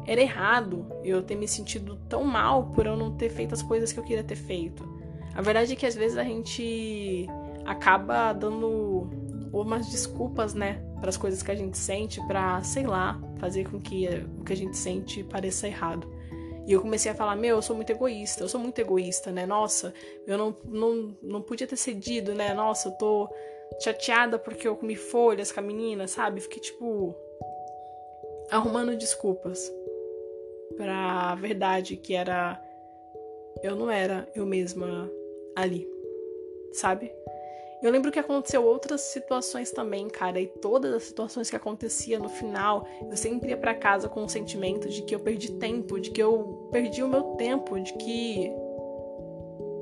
era 0.10 0.22
errado 0.22 0.88
eu 1.04 1.22
ter 1.22 1.36
me 1.36 1.48
sentido 1.48 1.96
tão 2.10 2.24
mal 2.24 2.72
por 2.72 2.88
eu 2.88 2.98
não 2.98 3.16
ter 3.16 3.30
feito 3.30 3.54
as 3.54 3.62
coisas 3.62 3.94
que 3.94 4.00
eu 4.00 4.04
queria 4.04 4.24
ter 4.24 4.36
feito. 4.36 4.84
A 5.36 5.42
verdade 5.44 5.74
é 5.74 5.75
que 5.75 5.86
às 5.86 5.94
vezes 5.94 6.18
a 6.18 6.24
gente 6.24 7.28
acaba 7.63 8.34
dando 8.34 9.08
umas 9.54 9.88
desculpas, 9.88 10.56
né, 10.56 10.84
para 11.00 11.10
as 11.10 11.18
coisas 11.18 11.44
que 11.44 11.51
a 11.51 11.56
gente 11.56 11.78
sente, 11.78 12.20
para, 12.25 12.60
sei 12.63 12.88
lá, 12.88 13.22
fazer 13.38 13.70
com 13.70 13.80
que 13.80 14.08
o 14.39 14.44
que 14.44 14.51
a 14.51 14.58
gente 14.58 14.75
sente 14.75 15.24
pareça 15.24 15.68
errado. 15.68 16.12
E 16.66 16.74
eu 16.74 16.82
comecei 16.82 17.12
a 17.12 17.16
falar: 17.16 17.36
Meu, 17.36 17.58
eu 17.58 17.62
sou 17.62 17.75
muito 17.75 17.92
egoísta, 17.92 18.44
eu 18.44 18.50
sou 18.50 18.60
muito 18.60 18.80
egoísta, 18.80 19.32
né? 19.32 19.46
Nossa, 19.46 19.94
eu 20.25 20.39
não, 20.39 20.58
não, 20.66 21.18
não 21.22 21.42
podia 21.44 21.68
ter 21.68 21.78
cedido, 21.78 22.34
né? 22.34 22.51
Nossa, 22.51 22.89
eu 22.89 22.94
tô 22.94 23.30
chateada 23.80 24.39
porque 24.39 24.68
eu 24.68 24.75
comi 24.75 24.96
folhas 24.96 25.51
com 25.51 25.60
a 25.60 25.63
menina, 25.63 26.08
sabe? 26.08 26.42
Fiquei 26.42 26.60
tipo. 26.60 27.16
arrumando 28.50 28.98
desculpas 28.98 29.72
pra 30.79 31.36
verdade 31.36 31.98
que 31.98 32.15
era. 32.15 32.57
Eu 33.62 33.75
não 33.75 33.91
era 33.91 34.29
eu 34.33 34.45
mesma 34.45 35.12
ali, 35.53 35.86
sabe? 36.71 37.12
Eu 37.83 37.91
lembro 37.91 38.12
que 38.12 38.19
aconteceu 38.19 38.63
outras 38.63 39.01
situações 39.01 39.71
também, 39.71 40.07
cara, 40.07 40.39
e 40.39 40.48
todas 40.48 40.93
as 40.93 41.03
situações 41.03 41.50
que 41.50 41.55
acontecia 41.55 42.17
no 42.17 42.29
final, 42.29 42.88
eu 43.09 43.17
sempre 43.17 43.50
ia 43.50 43.57
para 43.57 43.74
casa 43.74 44.07
com 44.07 44.24
o 44.24 44.29
sentimento 44.29 44.88
de 44.88 45.01
que 45.01 45.13
eu 45.13 45.19
perdi 45.19 45.51
tempo, 45.53 46.00
de 46.00 46.12
que 46.12 46.21
eu 46.21 46.69
perdi 46.71 47.03
o 47.03 47.09
meu 47.09 47.24
tempo, 47.36 47.79
de 47.79 47.93
que 47.93 48.50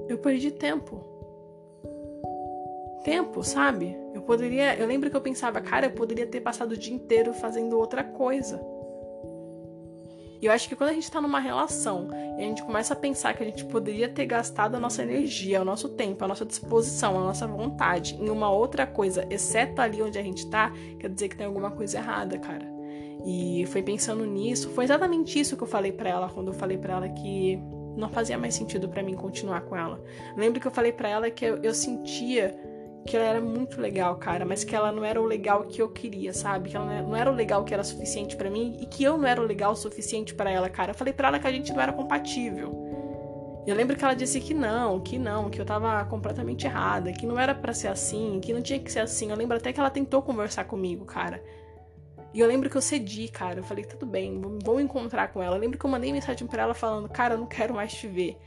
eu 0.09 0.17
perdi 0.17 0.51
tempo. 0.51 1.05
Tempo, 3.03 3.43
sabe? 3.43 3.95
Eu 4.13 4.21
poderia, 4.23 4.75
eu 4.77 4.87
lembro 4.87 5.09
que 5.11 5.15
eu 5.15 5.21
pensava, 5.21 5.61
cara, 5.61 5.85
eu 5.85 5.91
poderia 5.91 6.25
ter 6.25 6.41
passado 6.41 6.71
o 6.71 6.77
dia 6.77 6.93
inteiro 6.93 7.33
fazendo 7.33 7.77
outra 7.77 8.03
coisa. 8.03 8.76
E 10.41 10.45
eu 10.45 10.51
acho 10.51 10.69
que 10.69 10.75
quando 10.75 10.91
a 10.91 10.93
gente 10.93 11.09
tá 11.09 11.19
numa 11.19 11.39
relação 11.39 12.09
e 12.37 12.43
a 12.43 12.45
gente 12.45 12.63
começa 12.63 12.93
a 12.93 12.97
pensar 12.97 13.33
que 13.33 13.43
a 13.43 13.45
gente 13.45 13.65
poderia 13.65 14.07
ter 14.07 14.25
gastado 14.25 14.75
a 14.75 14.79
nossa 14.79 15.01
energia, 15.01 15.61
o 15.61 15.65
nosso 15.65 15.89
tempo, 15.89 16.23
a 16.23 16.27
nossa 16.27 16.45
disposição, 16.45 17.17
a 17.19 17.23
nossa 17.23 17.47
vontade 17.47 18.15
em 18.15 18.29
uma 18.29 18.49
outra 18.51 18.85
coisa, 18.85 19.25
exceto 19.29 19.81
ali 19.81 20.01
onde 20.01 20.17
a 20.17 20.23
gente 20.23 20.47
tá, 20.49 20.71
quer 20.99 21.09
dizer 21.09 21.29
que 21.29 21.35
tem 21.35 21.47
alguma 21.47 21.71
coisa 21.71 21.97
errada, 21.97 22.37
cara. 22.37 22.65
E 23.25 23.65
foi 23.67 23.81
pensando 23.81 24.25
nisso, 24.25 24.69
foi 24.69 24.85
exatamente 24.85 25.39
isso 25.39 25.57
que 25.57 25.63
eu 25.63 25.67
falei 25.67 25.91
para 25.91 26.09
ela 26.09 26.29
quando 26.29 26.47
eu 26.47 26.53
falei 26.53 26.77
para 26.77 26.93
ela 26.93 27.09
que 27.09 27.59
não 27.97 28.09
fazia 28.09 28.37
mais 28.37 28.53
sentido 28.53 28.87
para 28.87 29.01
mim 29.01 29.15
continuar 29.15 29.61
com 29.61 29.75
ela. 29.75 30.01
Lembro 30.35 30.61
que 30.61 30.67
eu 30.67 30.71
falei 30.71 30.91
para 30.91 31.09
ela 31.09 31.31
que 31.31 31.43
eu, 31.43 31.57
eu 31.57 31.73
sentia 31.73 32.55
que 33.05 33.15
ela 33.15 33.25
era 33.25 33.41
muito 33.41 33.79
legal, 33.79 34.15
cara, 34.17 34.45
mas 34.45 34.63
que 34.63 34.75
ela 34.75 34.91
não 34.91 35.03
era 35.03 35.21
o 35.21 35.25
legal 35.25 35.63
que 35.63 35.81
eu 35.81 35.89
queria, 35.89 36.33
sabe? 36.33 36.69
Que 36.69 36.75
ela 36.75 37.01
não 37.01 37.15
era 37.15 37.31
o 37.31 37.33
legal 37.33 37.63
que 37.63 37.73
era 37.73 37.83
suficiente 37.83 38.35
para 38.35 38.49
mim 38.49 38.77
e 38.81 38.85
que 38.85 39.03
eu 39.03 39.17
não 39.17 39.27
era 39.27 39.41
o 39.41 39.45
legal 39.45 39.75
suficiente 39.75 40.33
para 40.33 40.51
ela, 40.51 40.69
cara. 40.69 40.91
Eu 40.91 40.95
falei 40.95 41.13
para 41.13 41.29
ela 41.29 41.39
que 41.39 41.47
a 41.47 41.51
gente 41.51 41.71
não 41.71 41.81
era 41.81 41.93
compatível. 41.93 42.87
Eu 43.67 43.75
lembro 43.75 43.97
que 43.97 44.03
ela 44.03 44.13
disse 44.13 44.39
que 44.39 44.53
não, 44.53 44.99
que 45.01 45.19
não, 45.19 45.49
que 45.49 45.59
eu 45.59 45.65
tava 45.65 46.03
completamente 46.05 46.65
errada, 46.65 47.11
que 47.11 47.25
não 47.25 47.37
era 47.37 47.53
para 47.53 47.73
ser 47.73 47.89
assim, 47.89 48.39
que 48.41 48.53
não 48.53 48.61
tinha 48.61 48.79
que 48.79 48.89
ser 48.89 48.99
assim. 48.99 49.29
Eu 49.29 49.35
lembro 49.35 49.57
até 49.57 49.73
que 49.73 49.79
ela 49.79 49.89
tentou 49.89 50.21
conversar 50.21 50.63
comigo, 50.63 51.03
cara. 51.03 51.43
E 52.33 52.39
eu 52.39 52.47
lembro 52.47 52.69
que 52.69 52.77
eu 52.77 52.81
cedi, 52.81 53.27
cara. 53.27 53.59
Eu 53.59 53.63
falei, 53.63 53.83
tudo 53.83 54.05
bem, 54.05 54.39
vou 54.63 54.79
encontrar 54.79 55.29
com 55.29 55.41
ela. 55.41 55.57
Eu 55.57 55.59
lembro 55.59 55.77
que 55.77 55.85
eu 55.85 55.89
mandei 55.89 56.13
mensagem 56.13 56.47
para 56.47 56.63
ela 56.63 56.73
falando, 56.73 57.09
cara, 57.09 57.33
eu 57.33 57.39
não 57.39 57.45
quero 57.47 57.73
mais 57.73 57.93
te 57.93 58.07
ver. 58.07 58.37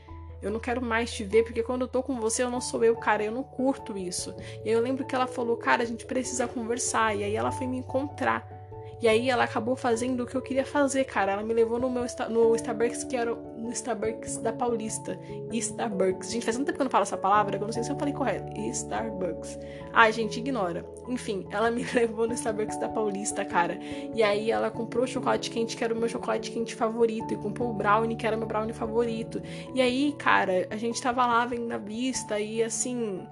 Eu 0.41 0.51
não 0.51 0.59
quero 0.59 0.81
mais 0.81 1.11
te 1.11 1.23
ver, 1.23 1.43
porque 1.43 1.61
quando 1.63 1.81
eu 1.81 1.87
tô 1.87 2.01
com 2.01 2.19
você, 2.19 2.43
eu 2.43 2.49
não 2.49 2.59
sou 2.59 2.83
eu, 2.83 2.95
cara. 2.95 3.23
Eu 3.23 3.31
não 3.31 3.43
curto 3.43 3.97
isso. 3.97 4.35
E 4.65 4.69
aí 4.69 4.73
eu 4.73 4.81
lembro 4.81 5.05
que 5.05 5.13
ela 5.13 5.27
falou, 5.27 5.57
cara, 5.57 5.83
a 5.83 5.85
gente 5.85 6.05
precisa 6.05 6.47
conversar. 6.47 7.15
E 7.15 7.23
aí 7.23 7.35
ela 7.35 7.51
foi 7.51 7.67
me 7.67 7.77
encontrar. 7.77 8.60
E 9.01 9.07
aí 9.07 9.31
ela 9.31 9.45
acabou 9.45 9.75
fazendo 9.75 10.21
o 10.21 10.27
que 10.27 10.35
eu 10.35 10.41
queria 10.41 10.63
fazer, 10.63 11.05
cara. 11.05 11.31
Ela 11.31 11.41
me 11.41 11.53
levou 11.53 11.79
no 11.79 11.89
meu 11.89 12.05
no 12.29 12.55
Starbucks, 12.55 13.03
que 13.03 13.15
era 13.15 13.33
no 13.33 13.71
Starbucks 13.71 14.37
da 14.37 14.53
Paulista. 14.53 15.19
Starbucks. 15.51 16.31
Gente, 16.31 16.45
faz 16.45 16.55
tanto 16.55 16.67
tempo 16.67 16.77
que 16.77 16.81
eu 16.81 16.85
não 16.85 16.91
falo 16.91 17.01
essa 17.01 17.17
palavra 17.17 17.57
que 17.57 17.63
eu 17.63 17.65
não 17.65 17.73
sei 17.73 17.83
se 17.83 17.91
eu 17.91 17.97
falei 17.97 18.13
correto. 18.13 18.51
Starbucks. 18.59 19.57
Ai, 19.91 20.13
gente, 20.13 20.39
ignora. 20.39 20.85
Enfim, 21.07 21.47
ela 21.49 21.71
me 21.71 21.83
levou 21.95 22.27
no 22.27 22.33
Starbucks 22.35 22.77
da 22.77 22.87
Paulista, 22.87 23.43
cara. 23.43 23.79
E 24.13 24.21
aí 24.21 24.51
ela 24.51 24.69
comprou 24.69 25.05
o 25.05 25.07
chocolate 25.07 25.49
quente, 25.49 25.75
que 25.75 25.83
era 25.83 25.93
o 25.93 25.97
meu 25.97 26.07
chocolate 26.07 26.51
quente 26.51 26.75
favorito. 26.75 27.33
E 27.33 27.37
comprou 27.37 27.71
o 27.71 27.73
brownie, 27.73 28.15
que 28.15 28.27
era 28.27 28.35
o 28.35 28.39
meu 28.39 28.47
brownie 28.47 28.73
favorito. 28.73 29.41
E 29.73 29.81
aí, 29.81 30.13
cara, 30.19 30.67
a 30.69 30.77
gente 30.77 31.01
tava 31.01 31.25
lá 31.25 31.43
vendo 31.47 31.71
a 31.71 31.77
vista 31.79 32.39
e 32.39 32.61
assim. 32.61 33.27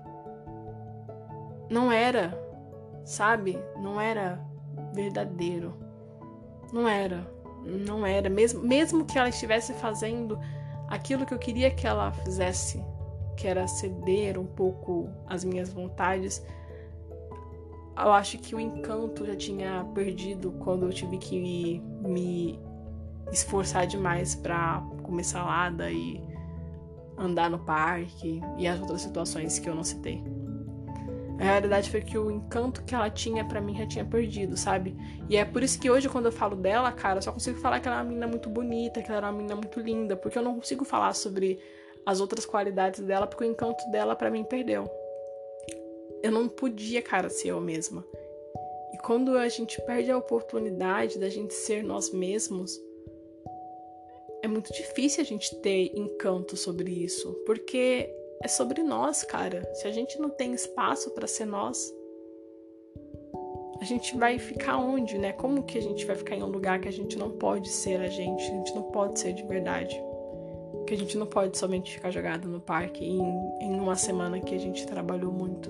Não 1.69 1.91
era, 1.91 2.35
sabe? 3.05 3.61
Não 3.77 4.01
era 4.01 4.48
verdadeiro. 4.99 5.73
Não 6.73 6.87
era. 6.87 7.31
Não 7.63 8.05
era. 8.05 8.29
Mesmo, 8.29 8.61
mesmo 8.61 9.05
que 9.05 9.17
ela 9.17 9.29
estivesse 9.29 9.73
fazendo 9.73 10.37
aquilo 10.87 11.25
que 11.25 11.33
eu 11.33 11.39
queria 11.39 11.71
que 11.71 11.87
ela 11.87 12.11
fizesse, 12.11 12.83
que 13.37 13.47
era 13.47 13.67
ceder 13.67 14.37
um 14.37 14.45
pouco 14.45 15.09
as 15.25 15.43
minhas 15.43 15.71
vontades, 15.71 16.43
eu 17.97 18.11
acho 18.11 18.37
que 18.37 18.55
o 18.55 18.59
encanto 18.59 19.25
já 19.25 19.35
tinha 19.35 19.85
perdido 19.93 20.51
quando 20.59 20.85
eu 20.85 20.89
tive 20.89 21.17
que 21.17 21.79
me 22.01 22.59
esforçar 23.31 23.85
demais 23.85 24.35
para 24.35 24.81
comer 25.03 25.23
salada 25.23 25.91
e 25.91 26.21
andar 27.17 27.49
no 27.49 27.59
parque 27.59 28.41
e 28.57 28.67
as 28.67 28.79
outras 28.79 29.01
situações 29.01 29.59
que 29.59 29.69
eu 29.69 29.75
não 29.75 29.83
citei. 29.83 30.23
A 31.39 31.43
realidade 31.43 31.89
foi 31.89 32.01
que 32.01 32.17
o 32.17 32.29
encanto 32.29 32.83
que 32.83 32.93
ela 32.93 33.09
tinha 33.09 33.45
para 33.45 33.61
mim 33.61 33.77
já 33.77 33.87
tinha 33.87 34.03
perdido, 34.03 34.57
sabe? 34.57 34.93
E 35.29 35.37
é 35.37 35.45
por 35.45 35.63
isso 35.63 35.79
que 35.79 35.89
hoje, 35.89 36.09
quando 36.09 36.25
eu 36.25 36.33
falo 36.33 36.53
dela, 36.53 36.91
cara, 36.91 37.19
eu 37.19 37.21
só 37.21 37.31
consigo 37.31 37.57
falar 37.59 37.79
que 37.79 37.87
ela 37.87 37.97
é 37.97 38.01
uma 38.01 38.09
menina 38.09 38.27
muito 38.27 38.49
bonita, 38.49 39.01
que 39.01 39.07
ela 39.07 39.19
era 39.19 39.27
uma 39.27 39.37
menina 39.37 39.55
muito 39.55 39.79
linda, 39.79 40.17
porque 40.17 40.37
eu 40.37 40.43
não 40.43 40.55
consigo 40.55 40.83
falar 40.83 41.13
sobre 41.13 41.57
as 42.05 42.19
outras 42.19 42.45
qualidades 42.45 42.99
dela, 42.99 43.25
porque 43.25 43.45
o 43.45 43.47
encanto 43.47 43.89
dela 43.89 44.17
para 44.17 44.29
mim 44.29 44.43
perdeu. 44.43 44.89
Eu 46.21 46.31
não 46.31 46.49
podia, 46.49 47.01
cara, 47.01 47.29
ser 47.29 47.49
eu 47.49 47.61
mesma. 47.61 48.05
E 48.93 48.97
quando 48.97 49.37
a 49.37 49.47
gente 49.47 49.81
perde 49.83 50.11
a 50.11 50.17
oportunidade 50.17 51.17
da 51.17 51.29
gente 51.29 51.53
ser 51.53 51.81
nós 51.85 52.11
mesmos, 52.11 52.77
é 54.43 54.47
muito 54.47 54.73
difícil 54.73 55.21
a 55.21 55.25
gente 55.25 55.55
ter 55.61 55.93
encanto 55.95 56.57
sobre 56.57 56.91
isso, 56.91 57.31
porque 57.45 58.13
é 58.41 58.47
sobre 58.47 58.81
nós, 58.83 59.23
cara. 59.23 59.63
Se 59.73 59.87
a 59.87 59.91
gente 59.91 60.19
não 60.19 60.29
tem 60.29 60.53
espaço 60.53 61.11
para 61.11 61.27
ser 61.27 61.45
nós, 61.45 61.93
a 63.81 63.85
gente 63.85 64.17
vai 64.17 64.37
ficar 64.37 64.77
onde, 64.77 65.17
né? 65.17 65.31
Como 65.33 65.63
que 65.63 65.77
a 65.77 65.81
gente 65.81 66.05
vai 66.05 66.15
ficar 66.15 66.35
em 66.35 66.43
um 66.43 66.47
lugar 66.47 66.79
que 66.79 66.87
a 66.87 66.91
gente 66.91 67.17
não 67.17 67.31
pode 67.31 67.69
ser 67.69 67.99
a 67.99 68.07
gente, 68.07 68.43
a 68.43 68.55
gente 68.55 68.75
não 68.75 68.83
pode 68.83 69.19
ser 69.19 69.33
de 69.33 69.43
verdade? 69.43 70.01
Que 70.85 70.93
a 70.93 70.97
gente 70.97 71.17
não 71.17 71.27
pode 71.27 71.57
somente 71.57 71.93
ficar 71.93 72.11
jogado 72.11 72.47
no 72.47 72.59
parque 72.59 73.05
em, 73.05 73.21
em 73.61 73.79
uma 73.79 73.95
semana 73.95 74.39
que 74.39 74.55
a 74.55 74.59
gente 74.59 74.85
trabalhou 74.85 75.31
muito. 75.31 75.69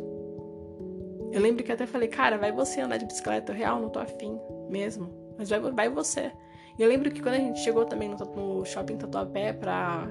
Eu 1.32 1.42
lembro 1.42 1.64
que 1.64 1.72
até 1.72 1.86
falei, 1.86 2.08
cara, 2.08 2.38
vai 2.38 2.52
você 2.52 2.82
andar 2.82 2.98
de 2.98 3.06
bicicleta 3.06 3.54
real, 3.54 3.80
não 3.80 3.90
tô 3.90 4.00
afim 4.00 4.40
mesmo. 4.70 5.10
Mas 5.38 5.50
vai, 5.50 5.60
vai 5.60 5.90
você. 5.90 6.32
E 6.78 6.82
eu 6.82 6.90
lembro 6.90 7.12
que 7.12 7.22
quando 7.22 7.36
a 7.36 7.40
gente 7.40 7.60
chegou 7.60 7.86
também 7.86 8.10
no, 8.10 8.16
no 8.18 8.66
shopping 8.66 8.98
Tatuapé 8.98 9.54
pra 9.54 10.10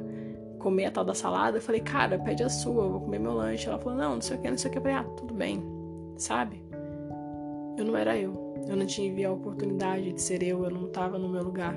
comer 0.59 0.87
a 0.87 0.91
tal 0.91 1.05
da 1.05 1.15
salada, 1.15 1.59
eu 1.59 1.62
falei, 1.62 1.81
cara, 1.81 2.19
pede 2.19 2.43
a 2.43 2.49
sua, 2.49 2.85
eu 2.85 2.91
vou 2.91 3.00
comer 3.00 3.19
meu 3.19 3.33
lanche. 3.33 3.69
Ela 3.69 3.79
falou, 3.79 3.99
não, 3.99 4.15
não 4.15 4.21
sei 4.21 4.37
o 4.37 4.41
que, 4.41 4.50
não 4.50 4.59
sei 4.59 4.69
o 4.69 4.73
que. 4.73 4.79
Eu 4.79 4.83
falei, 4.83 4.97
ah, 4.97 5.05
tudo 5.17 5.35
bem, 5.35 5.62
sabe? 6.17 6.62
Eu 7.77 7.85
não 7.85 7.97
era 7.97 8.17
eu. 8.17 8.55
Eu 8.67 8.77
não 8.77 8.85
tive 8.85 9.25
a 9.25 9.33
oportunidade 9.33 10.12
de 10.12 10.21
ser 10.21 10.43
eu, 10.43 10.65
eu 10.65 10.71
não 10.71 10.88
tava 10.88 11.19
no 11.19 11.29
meu 11.29 11.43
lugar. 11.43 11.75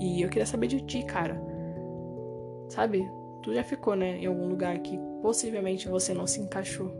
E 0.00 0.22
eu 0.22 0.28
queria 0.28 0.46
saber 0.46 0.66
de 0.66 0.80
ti, 0.80 1.02
cara. 1.04 1.40
Sabe? 2.68 3.08
Tu 3.42 3.54
já 3.54 3.62
ficou, 3.62 3.94
né, 3.94 4.18
em 4.18 4.26
algum 4.26 4.48
lugar 4.48 4.78
que 4.78 4.98
possivelmente 5.22 5.88
você 5.88 6.12
não 6.14 6.26
se 6.26 6.40
encaixou. 6.40 6.90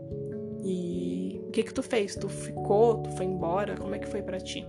E 0.62 1.42
o 1.46 1.50
que 1.50 1.62
que 1.62 1.74
tu 1.74 1.82
fez? 1.82 2.14
Tu 2.14 2.28
ficou? 2.28 3.02
Tu 3.02 3.10
foi 3.12 3.26
embora? 3.26 3.76
Como 3.76 3.94
é 3.94 3.98
que 3.98 4.06
foi 4.06 4.22
para 4.22 4.38
ti? 4.38 4.64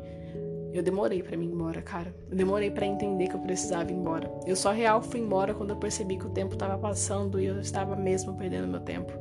Eu 0.75 0.83
demorei 0.83 1.23
para 1.23 1.37
mim 1.37 1.45
ir 1.45 1.53
embora, 1.53 1.81
cara. 1.81 2.13
Eu 2.29 2.35
demorei 2.35 2.69
para 2.69 2.85
entender 2.85 3.29
que 3.29 3.35
eu 3.35 3.39
precisava 3.39 3.89
ir 3.89 3.95
embora. 3.95 4.29
Eu 4.45 4.57
só 4.57 4.73
real 4.73 5.01
fui 5.01 5.21
embora 5.21 5.53
quando 5.53 5.69
eu 5.69 5.77
percebi 5.77 6.17
que 6.17 6.27
o 6.27 6.29
tempo 6.29 6.57
tava 6.57 6.77
passando 6.77 7.39
e 7.39 7.45
eu 7.45 7.61
estava 7.61 7.95
mesmo 7.95 8.35
perdendo 8.35 8.67
meu 8.67 8.81
tempo. 8.81 9.13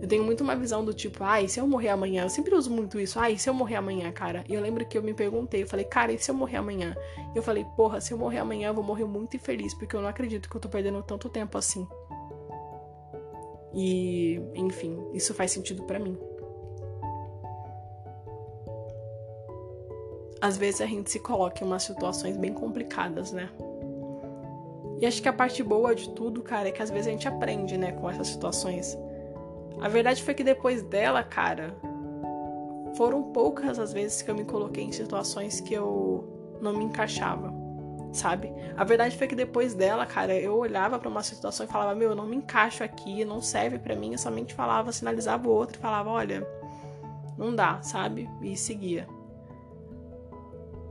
Eu 0.00 0.08
tenho 0.08 0.24
muito 0.24 0.42
uma 0.42 0.56
visão 0.56 0.82
do 0.82 0.94
tipo, 0.94 1.22
ai, 1.22 1.46
se 1.46 1.60
eu 1.60 1.66
morrer 1.68 1.90
amanhã? 1.90 2.22
Eu 2.22 2.30
sempre 2.30 2.54
uso 2.54 2.70
muito 2.70 2.98
isso, 2.98 3.20
ai, 3.20 3.36
se 3.36 3.50
eu 3.50 3.52
morrer 3.52 3.76
amanhã, 3.76 4.10
cara? 4.12 4.44
E 4.48 4.54
eu 4.54 4.62
lembro 4.62 4.84
que 4.86 4.96
eu 4.96 5.02
me 5.02 5.12
perguntei, 5.12 5.62
eu 5.62 5.66
falei, 5.66 5.84
cara, 5.84 6.10
e 6.10 6.18
se 6.18 6.30
eu 6.30 6.34
morrer 6.34 6.56
amanhã? 6.56 6.96
E 7.34 7.36
eu 7.36 7.42
falei, 7.42 7.66
porra, 7.76 8.00
se 8.00 8.14
eu 8.14 8.16
morrer 8.16 8.38
amanhã, 8.38 8.68
eu 8.68 8.74
vou 8.74 8.82
morrer 8.82 9.04
muito 9.04 9.36
infeliz, 9.36 9.74
porque 9.74 9.94
eu 9.94 10.00
não 10.00 10.08
acredito 10.08 10.48
que 10.48 10.56
eu 10.56 10.60
tô 10.60 10.70
perdendo 10.70 11.02
tanto 11.02 11.28
tempo 11.28 11.58
assim. 11.58 11.86
E, 13.74 14.40
enfim, 14.54 14.98
isso 15.12 15.34
faz 15.34 15.50
sentido 15.50 15.82
para 15.84 15.98
mim. 15.98 16.18
Às 20.42 20.56
vezes 20.56 20.80
a 20.80 20.86
gente 20.86 21.08
se 21.08 21.20
coloca 21.20 21.62
em 21.62 21.66
umas 21.68 21.84
situações 21.84 22.36
bem 22.36 22.52
complicadas, 22.52 23.30
né? 23.30 23.48
E 25.00 25.06
acho 25.06 25.22
que 25.22 25.28
a 25.28 25.32
parte 25.32 25.62
boa 25.62 25.94
de 25.94 26.10
tudo, 26.10 26.42
cara, 26.42 26.68
é 26.68 26.72
que 26.72 26.82
às 26.82 26.90
vezes 26.90 27.06
a 27.06 27.10
gente 27.10 27.28
aprende, 27.28 27.78
né, 27.78 27.92
com 27.92 28.10
essas 28.10 28.26
situações. 28.26 28.98
A 29.80 29.88
verdade 29.88 30.20
foi 30.20 30.34
que 30.34 30.42
depois 30.42 30.82
dela, 30.82 31.22
cara, 31.22 31.76
foram 32.96 33.22
poucas 33.32 33.78
as 33.78 33.92
vezes 33.92 34.20
que 34.20 34.32
eu 34.32 34.34
me 34.34 34.44
coloquei 34.44 34.82
em 34.82 34.90
situações 34.90 35.60
que 35.60 35.74
eu 35.74 36.58
não 36.60 36.72
me 36.72 36.84
encaixava, 36.86 37.54
sabe? 38.12 38.52
A 38.76 38.82
verdade 38.82 39.16
foi 39.16 39.28
que 39.28 39.36
depois 39.36 39.74
dela, 39.74 40.04
cara, 40.04 40.34
eu 40.34 40.56
olhava 40.56 40.98
para 40.98 41.08
uma 41.08 41.22
situação 41.22 41.66
e 41.66 41.68
falava: 41.68 41.94
"Meu, 41.94 42.10
eu 42.10 42.16
não 42.16 42.26
me 42.26 42.34
encaixo 42.34 42.82
aqui, 42.82 43.24
não 43.24 43.40
serve 43.40 43.78
para 43.78 43.94
mim". 43.94 44.10
Eu 44.10 44.18
somente 44.18 44.54
falava, 44.54 44.90
sinalizava 44.90 45.48
o 45.48 45.52
outro 45.52 45.78
e 45.78 45.80
falava: 45.80 46.10
"Olha, 46.10 46.44
não 47.38 47.54
dá", 47.54 47.80
sabe? 47.80 48.28
E 48.40 48.56
seguia. 48.56 49.06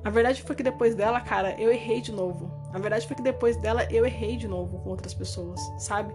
A 0.04 0.10
verdade 0.10 0.42
foi 0.42 0.56
que 0.56 0.64
depois 0.64 0.96
dela, 0.96 1.22
cara, 1.22 1.60
eu 1.60 1.72
errei 1.72 2.02
de 2.02 2.12
novo. 2.12 2.52
A 2.74 2.80
verdade 2.80 3.06
foi 3.06 3.16
que 3.16 3.22
depois 3.22 3.56
dela 3.58 3.86
eu 3.92 4.06
errei 4.06 4.36
de 4.36 4.48
novo 4.48 4.80
com 4.80 4.90
outras 4.90 5.14
pessoas, 5.14 5.60
sabe? 5.78 6.14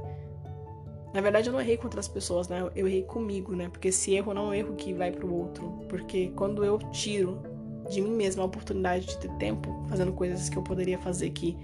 Na 1.14 1.20
verdade, 1.22 1.48
eu 1.48 1.52
não 1.52 1.60
errei 1.60 1.78
com 1.78 1.84
outras 1.84 2.08
pessoas, 2.08 2.46
né? 2.48 2.68
Eu 2.74 2.86
errei 2.86 3.02
comigo, 3.02 3.56
né? 3.56 3.68
Porque 3.70 3.88
esse 3.88 4.12
erro 4.14 4.34
não 4.34 4.46
é 4.46 4.48
um 4.48 4.54
erro 4.54 4.74
que 4.74 4.92
vai 4.92 5.10
pro 5.10 5.32
outro. 5.32 5.66
Porque 5.88 6.28
quando 6.36 6.62
eu 6.62 6.78
tiro 6.90 7.40
de 7.88 8.02
mim 8.02 8.10
mesma 8.10 8.42
a 8.42 8.46
oportunidade 8.46 9.06
de 9.06 9.18
ter 9.18 9.30
tempo 9.36 9.86
fazendo 9.88 10.12
coisas 10.12 10.48
que 10.48 10.58
eu 10.58 10.62
poderia 10.62 10.98
fazer 10.98 11.30
que 11.30 11.56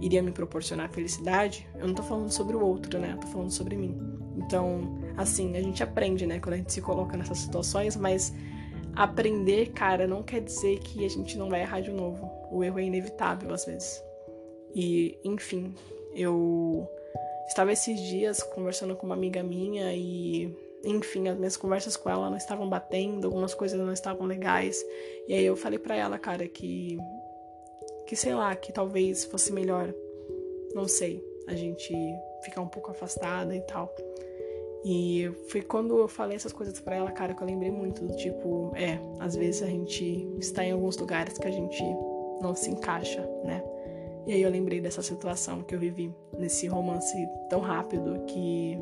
iria 0.00 0.22
me 0.22 0.30
proporcionar 0.30 0.88
felicidade, 0.88 1.68
eu 1.74 1.86
não 1.86 1.94
tô 1.94 2.02
falando 2.02 2.30
sobre 2.30 2.56
o 2.56 2.64
outro, 2.64 2.98
né? 2.98 3.12
Eu 3.12 3.18
tô 3.18 3.26
falando 3.26 3.50
sobre 3.50 3.76
mim. 3.76 3.98
Então, 4.36 4.98
assim, 5.16 5.56
a 5.56 5.62
gente 5.62 5.82
aprende, 5.82 6.24
né? 6.24 6.38
Quando 6.38 6.54
a 6.54 6.56
gente 6.56 6.72
se 6.72 6.80
coloca 6.80 7.16
nessas 7.16 7.38
situações, 7.38 7.96
mas 7.96 8.32
aprender, 9.02 9.70
cara, 9.72 10.06
não 10.06 10.22
quer 10.22 10.40
dizer 10.40 10.78
que 10.80 11.04
a 11.04 11.08
gente 11.08 11.38
não 11.38 11.48
vai 11.48 11.62
errar 11.62 11.80
de 11.80 11.90
novo. 11.90 12.30
O 12.50 12.62
erro 12.62 12.78
é 12.78 12.84
inevitável 12.84 13.52
às 13.52 13.64
vezes. 13.64 14.02
E, 14.74 15.18
enfim, 15.24 15.74
eu 16.14 16.88
Estava 17.48 17.72
esses 17.72 17.98
dias 17.98 18.42
conversando 18.42 18.94
com 18.94 19.06
uma 19.06 19.14
amiga 19.14 19.42
minha 19.42 19.94
e, 19.94 20.54
enfim, 20.84 21.28
as 21.28 21.38
minhas 21.38 21.56
conversas 21.56 21.96
com 21.96 22.10
ela 22.10 22.28
não 22.28 22.36
estavam 22.36 22.68
batendo, 22.68 23.26
algumas 23.26 23.54
coisas 23.54 23.80
não 23.80 23.90
estavam 23.90 24.26
legais. 24.26 24.84
E 25.26 25.32
aí 25.32 25.46
eu 25.46 25.56
falei 25.56 25.78
para 25.78 25.96
ela, 25.96 26.18
cara, 26.18 26.46
que 26.46 26.98
que 28.06 28.14
sei 28.14 28.34
lá, 28.34 28.54
que 28.54 28.70
talvez 28.70 29.24
fosse 29.24 29.50
melhor, 29.52 29.94
não 30.74 30.86
sei, 30.86 31.22
a 31.46 31.54
gente 31.54 31.94
ficar 32.42 32.60
um 32.60 32.68
pouco 32.68 32.90
afastada 32.90 33.56
e 33.56 33.60
tal. 33.62 33.94
E 34.84 35.30
foi 35.48 35.60
quando 35.62 35.98
eu 35.98 36.08
falei 36.08 36.36
essas 36.36 36.52
coisas 36.52 36.78
para 36.80 36.96
ela, 36.96 37.10
cara, 37.10 37.34
que 37.34 37.42
eu 37.42 37.46
lembrei 37.46 37.70
muito 37.70 38.04
do 38.06 38.16
tipo, 38.16 38.72
é, 38.74 38.98
às 39.18 39.34
vezes 39.34 39.62
a 39.62 39.66
gente 39.66 40.28
está 40.38 40.64
em 40.64 40.72
alguns 40.72 40.96
lugares 40.96 41.36
que 41.36 41.46
a 41.46 41.50
gente 41.50 41.82
não 42.40 42.54
se 42.54 42.70
encaixa, 42.70 43.20
né? 43.44 43.62
E 44.26 44.32
aí 44.32 44.42
eu 44.42 44.50
lembrei 44.50 44.80
dessa 44.80 45.02
situação 45.02 45.62
que 45.62 45.74
eu 45.74 45.80
vivi 45.80 46.14
nesse 46.38 46.66
romance 46.66 47.16
tão 47.48 47.60
rápido 47.60 48.24
que 48.26 48.78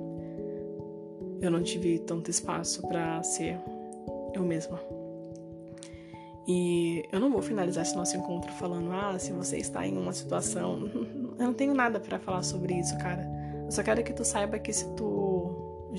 eu 1.41 1.50
não 1.50 1.62
tive 1.62 1.99
tanto 2.00 2.31
espaço 2.31 2.87
para 2.88 3.23
ser 3.23 3.59
eu 4.35 4.43
mesma. 4.43 4.81
E 6.49 7.03
eu 7.11 7.19
não 7.19 7.31
vou 7.31 7.43
finalizar 7.43 7.83
esse 7.83 7.97
nosso 7.97 8.17
encontro 8.17 8.53
falando, 8.53 8.93
ah, 8.93 9.19
se 9.19 9.33
você 9.33 9.57
está 9.57 9.87
em 9.87 9.97
uma 9.97 10.12
situação. 10.12 10.88
Eu 11.38 11.49
não 11.49 11.53
tenho 11.53 11.75
nada 11.75 12.00
para 12.00 12.19
falar 12.19 12.43
sobre 12.43 12.73
isso, 12.73 12.97
cara. 12.97 13.29
Eu 13.67 13.71
só 13.71 13.83
quero 13.83 14.03
que 14.03 14.12
tu 14.12 14.25
saiba 14.25 14.59
que 14.59 14.73
se 14.73 14.87
tu 14.95 15.25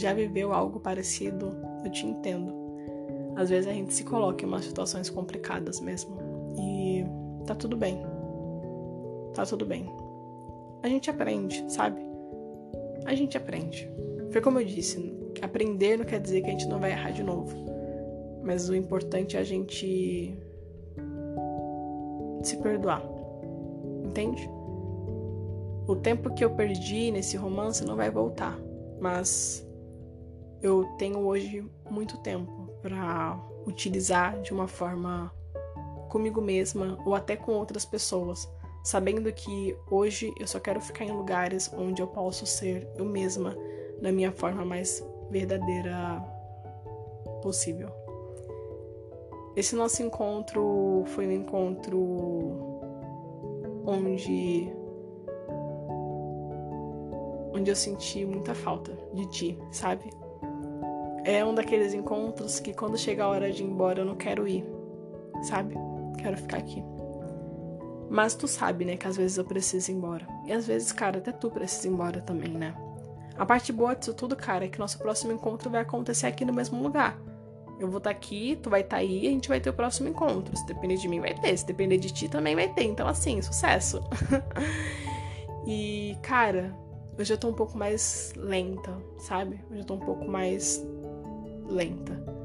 já 0.02 0.14
viveu 0.14 0.54
algo 0.54 0.80
parecido, 0.80 1.56
eu 1.84 1.92
te 1.92 2.06
entendo. 2.06 2.54
Às 3.36 3.50
vezes 3.50 3.68
a 3.70 3.74
gente 3.74 3.94
se 3.94 4.04
coloca 4.04 4.44
em 4.44 4.48
umas 4.48 4.66
situações 4.66 5.10
complicadas 5.10 5.80
mesmo. 5.80 6.18
E 6.58 7.06
tá 7.46 7.54
tudo 7.54 7.78
bem 7.78 8.04
tá 9.38 9.46
tudo 9.46 9.66
bem. 9.66 9.88
A 10.82 10.90
gente 10.90 11.10
aprende, 11.10 11.64
sabe? 11.68 12.02
A 13.06 13.14
gente 13.14 13.38
aprende. 13.38 13.90
Foi 14.32 14.42
como 14.42 14.60
eu 14.60 14.66
disse, 14.66 15.16
aprender 15.42 15.98
não 15.98 16.06
quer 16.06 16.20
dizer 16.20 16.42
que 16.42 16.48
a 16.48 16.52
gente 16.52 16.68
não 16.68 16.80
vai 16.80 16.92
errar 16.92 17.12
de 17.12 17.24
novo. 17.24 17.56
Mas 18.44 18.68
o 18.68 18.76
importante 18.76 19.38
é 19.38 19.40
a 19.40 19.44
gente 19.44 20.38
se 22.42 22.58
perdoar. 22.58 23.04
Entende? 24.04 24.50
O 25.88 25.96
tempo 25.96 26.34
que 26.34 26.44
eu 26.44 26.50
perdi 26.50 27.12
nesse 27.12 27.38
romance 27.38 27.86
não 27.86 27.96
vai 27.96 28.10
voltar, 28.10 28.60
mas 29.00 29.67
eu 30.62 30.86
tenho 30.98 31.20
hoje 31.20 31.66
muito 31.90 32.18
tempo 32.18 32.70
para 32.82 33.40
utilizar 33.66 34.42
de 34.42 34.54
uma 34.54 34.68
forma 34.68 35.32
comigo 36.10 36.42
mesma 36.42 36.98
ou 37.06 37.14
até 37.14 37.36
com 37.36 37.52
outras 37.54 37.86
pessoas 37.86 38.50
sabendo 38.88 39.30
que 39.34 39.76
hoje 39.92 40.34
eu 40.40 40.48
só 40.48 40.62
quero 40.62 40.80
ficar 40.80 41.04
em 41.04 41.12
lugares 41.12 41.70
onde 41.78 42.02
eu 42.02 42.08
posso 42.08 42.46
ser 42.46 42.88
eu 42.96 43.04
mesma 43.04 43.54
na 44.02 44.14
minha 44.14 44.32
forma 44.32 44.64
mais 44.64 45.06
verdadeira 45.30 46.22
possível. 47.42 47.90
Esse 49.58 49.76
nosso 49.76 50.02
encontro 50.02 51.04
foi 51.08 51.28
um 51.28 51.32
encontro 51.32 52.00
onde 53.86 54.72
onde 57.54 57.70
eu 57.70 57.76
senti 57.76 58.24
muita 58.24 58.56
falta 58.56 58.98
de 59.14 59.26
ti, 59.28 59.60
sabe? 59.70 60.10
É 61.28 61.44
um 61.44 61.54
daqueles 61.54 61.94
encontros 61.94 62.58
que 62.58 62.74
quando 62.74 62.98
chega 62.98 63.26
a 63.26 63.28
hora 63.28 63.52
de 63.52 63.62
ir 63.62 63.66
embora 63.66 64.00
eu 64.00 64.06
não 64.06 64.16
quero 64.16 64.48
ir, 64.48 64.64
sabe? 65.44 65.76
Quero 66.18 66.38
ficar 66.38 66.56
aqui. 66.56 66.82
Mas 68.10 68.34
tu 68.34 68.48
sabe, 68.48 68.86
né, 68.86 68.96
que 68.96 69.06
às 69.06 69.18
vezes 69.18 69.38
eu 69.38 69.44
preciso 69.44 69.92
ir 69.92 69.96
embora. 69.96 70.26
E 70.46 70.54
às 70.54 70.66
vezes, 70.66 70.94
cara, 70.94 71.18
até 71.18 71.34
tu 71.34 71.52
precisa 71.52 71.86
ir 71.86 71.92
embora 71.92 72.22
também, 72.22 72.52
né? 72.52 72.74
A 73.38 73.46
parte 73.46 73.74
boa 73.74 73.94
disso 73.94 74.14
tudo, 74.14 74.38
cara, 74.38 74.64
é 74.64 74.68
que 74.70 74.80
nosso 74.80 74.98
próximo 74.98 75.34
encontro 75.34 75.70
vai 75.70 75.82
acontecer 75.82 76.28
aqui 76.28 76.46
no 76.46 76.54
mesmo 76.54 76.82
lugar. 76.82 77.20
Eu 77.78 77.90
vou 77.90 77.98
estar 77.98 78.12
tá 78.12 78.16
aqui, 78.16 78.58
tu 78.64 78.70
vai 78.70 78.80
estar 78.80 78.96
tá 78.96 79.02
aí 79.02 79.28
a 79.28 79.32
gente 79.32 79.50
vai 79.50 79.60
ter 79.60 79.70
o 79.70 79.74
próximo 79.74 80.08
encontro. 80.08 80.56
Se 80.56 80.66
depender 80.66 80.96
de 80.96 81.10
mim, 81.10 81.20
vai 81.20 81.34
ter. 81.34 81.58
Se 81.58 81.68
depender 81.68 81.98
de 81.98 82.10
ti, 82.10 82.30
também 82.30 82.56
vai 82.56 82.70
ter. 82.70 82.86
Então, 82.86 83.06
assim, 83.06 83.42
sucesso. 83.42 84.02
e, 85.68 86.18
cara, 86.22 86.74
hoje 87.20 87.34
eu 87.34 87.38
tô 87.38 87.50
um 87.50 87.54
pouco 87.54 87.78
mais 87.78 88.32
lenta, 88.38 88.96
sabe? 89.18 89.60
Hoje 89.70 89.82
eu 89.82 89.86
tô 89.86 89.96
um 89.96 90.00
pouco 90.00 90.26
mais 90.26 90.88
lenta. 91.68 92.38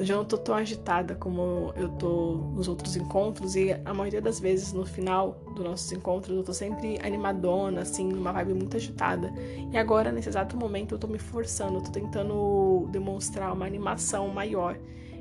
Eu 0.00 0.06
já 0.06 0.16
não 0.16 0.24
tô 0.24 0.38
tão 0.38 0.54
agitada 0.54 1.14
como 1.14 1.74
eu 1.76 1.90
tô 1.90 2.32
nos 2.54 2.68
outros 2.68 2.96
encontros 2.96 3.54
e 3.54 3.70
a 3.84 3.92
maioria 3.92 4.22
das 4.22 4.40
vezes 4.40 4.72
no 4.72 4.86
final 4.86 5.32
dos 5.54 5.62
nossos 5.62 5.92
encontros 5.92 6.34
eu 6.34 6.42
tô 6.42 6.54
sempre 6.54 6.98
animadona, 7.02 7.82
assim, 7.82 8.10
uma 8.10 8.32
vibe 8.32 8.54
muito 8.54 8.78
agitada. 8.78 9.30
E 9.70 9.76
agora, 9.76 10.10
nesse 10.10 10.30
exato 10.30 10.56
momento, 10.56 10.94
eu 10.94 10.98
tô 10.98 11.06
me 11.06 11.18
forçando, 11.18 11.74
eu 11.74 11.82
tô 11.82 11.90
tentando 11.90 12.88
demonstrar 12.90 13.52
uma 13.52 13.66
animação 13.66 14.28
maior. 14.28 14.78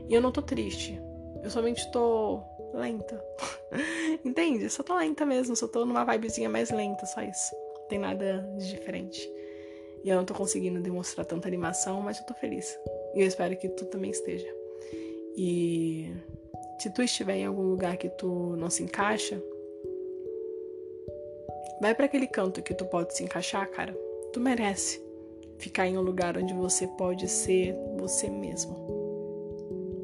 E 0.07 0.13
eu 0.13 0.21
não 0.21 0.31
tô 0.31 0.41
triste, 0.41 0.97
eu 1.43 1.49
somente 1.49 1.91
tô 1.91 2.41
lenta. 2.73 3.21
Entende? 4.23 4.69
Só 4.69 4.81
tô 4.81 4.95
lenta 4.95 5.25
mesmo, 5.25 5.57
só 5.57 5.67
tô 5.67 5.85
numa 5.85 6.05
vibezinha 6.05 6.47
mais 6.47 6.71
lenta, 6.71 7.05
só 7.05 7.21
isso. 7.21 7.53
Não 7.75 7.87
tem 7.89 7.99
nada 7.99 8.49
de 8.57 8.69
diferente. 8.69 9.29
E 10.05 10.09
eu 10.09 10.15
não 10.15 10.23
tô 10.23 10.33
conseguindo 10.33 10.79
demonstrar 10.79 11.25
tanta 11.25 11.49
animação, 11.49 12.01
mas 12.01 12.17
eu 12.17 12.25
tô 12.25 12.33
feliz. 12.33 12.79
E 13.15 13.21
eu 13.21 13.27
espero 13.27 13.55
que 13.57 13.69
tu 13.69 13.85
também 13.85 14.11
esteja. 14.11 14.47
E 15.35 16.11
se 16.79 16.89
tu 16.89 17.01
estiver 17.01 17.37
em 17.37 17.45
algum 17.45 17.63
lugar 17.63 17.97
que 17.97 18.09
tu 18.09 18.55
não 18.57 18.69
se 18.69 18.83
encaixa, 18.83 19.41
vai 21.81 21.95
para 21.95 22.05
aquele 22.05 22.27
canto 22.27 22.61
que 22.61 22.73
tu 22.73 22.85
pode 22.85 23.15
se 23.15 23.23
encaixar, 23.23 23.69
cara. 23.69 23.93
Tu 24.33 24.39
merece 24.39 25.01
ficar 25.57 25.87
em 25.87 25.97
um 25.97 26.01
lugar 26.01 26.37
onde 26.37 26.53
você 26.53 26.87
pode 26.87 27.27
ser 27.27 27.75
você 27.97 28.29
mesmo. 28.29 28.75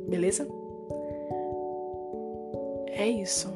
Beleza? 0.07 0.47
É 2.87 3.07
isso. 3.07 3.53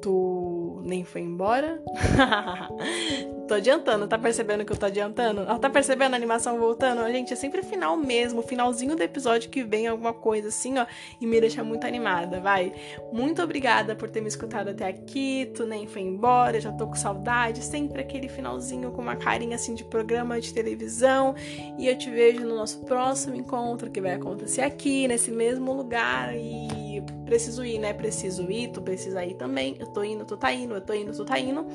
Tu 0.00 0.80
nem 0.84 1.04
foi 1.04 1.22
embora? 1.22 1.82
Tô 3.48 3.54
adiantando, 3.54 4.06
tá 4.06 4.18
percebendo 4.18 4.62
que 4.62 4.70
eu 4.70 4.76
tô 4.76 4.84
adiantando? 4.84 5.40
Ela 5.40 5.58
tá 5.58 5.70
percebendo 5.70 6.12
a 6.12 6.16
animação 6.16 6.58
voltando? 6.58 7.10
Gente, 7.10 7.32
é 7.32 7.36
sempre 7.36 7.62
final 7.62 7.96
mesmo, 7.96 8.42
finalzinho 8.42 8.94
do 8.94 9.02
episódio 9.02 9.48
que 9.48 9.64
vem 9.64 9.86
alguma 9.86 10.12
coisa 10.12 10.48
assim, 10.48 10.76
ó, 10.76 10.84
e 11.18 11.26
me 11.26 11.40
deixa 11.40 11.64
muito 11.64 11.86
animada, 11.86 12.40
vai. 12.40 12.74
Muito 13.10 13.42
obrigada 13.42 13.96
por 13.96 14.10
ter 14.10 14.20
me 14.20 14.28
escutado 14.28 14.68
até 14.68 14.86
aqui, 14.86 15.50
tu 15.54 15.64
nem 15.64 15.86
foi 15.86 16.02
embora, 16.02 16.60
já 16.60 16.70
tô 16.70 16.86
com 16.86 16.94
saudade, 16.94 17.64
sempre 17.64 18.02
aquele 18.02 18.28
finalzinho 18.28 18.92
com 18.92 19.00
uma 19.00 19.16
carinha 19.16 19.56
assim 19.56 19.74
de 19.74 19.82
programa 19.82 20.38
de 20.38 20.52
televisão, 20.52 21.34
e 21.78 21.88
eu 21.88 21.96
te 21.96 22.10
vejo 22.10 22.44
no 22.44 22.54
nosso 22.54 22.80
próximo 22.84 23.34
encontro 23.34 23.90
que 23.90 24.00
vai 24.00 24.12
acontecer 24.12 24.60
aqui, 24.60 25.08
nesse 25.08 25.30
mesmo 25.30 25.72
lugar, 25.72 26.36
e 26.36 27.02
preciso 27.24 27.64
ir, 27.64 27.78
né? 27.78 27.94
Preciso 27.94 28.50
ir, 28.50 28.68
tu 28.72 28.82
precisa 28.82 29.24
ir 29.24 29.34
também, 29.34 29.74
eu 29.80 29.86
tô 29.86 30.04
indo, 30.04 30.26
tu 30.26 30.36
tá 30.36 30.52
indo, 30.52 30.74
eu 30.74 30.82
tô 30.82 30.92
indo, 30.92 31.12
tu 31.12 31.24
tá 31.24 31.38
indo. 31.38 31.66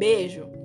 Beijo! 0.00 0.59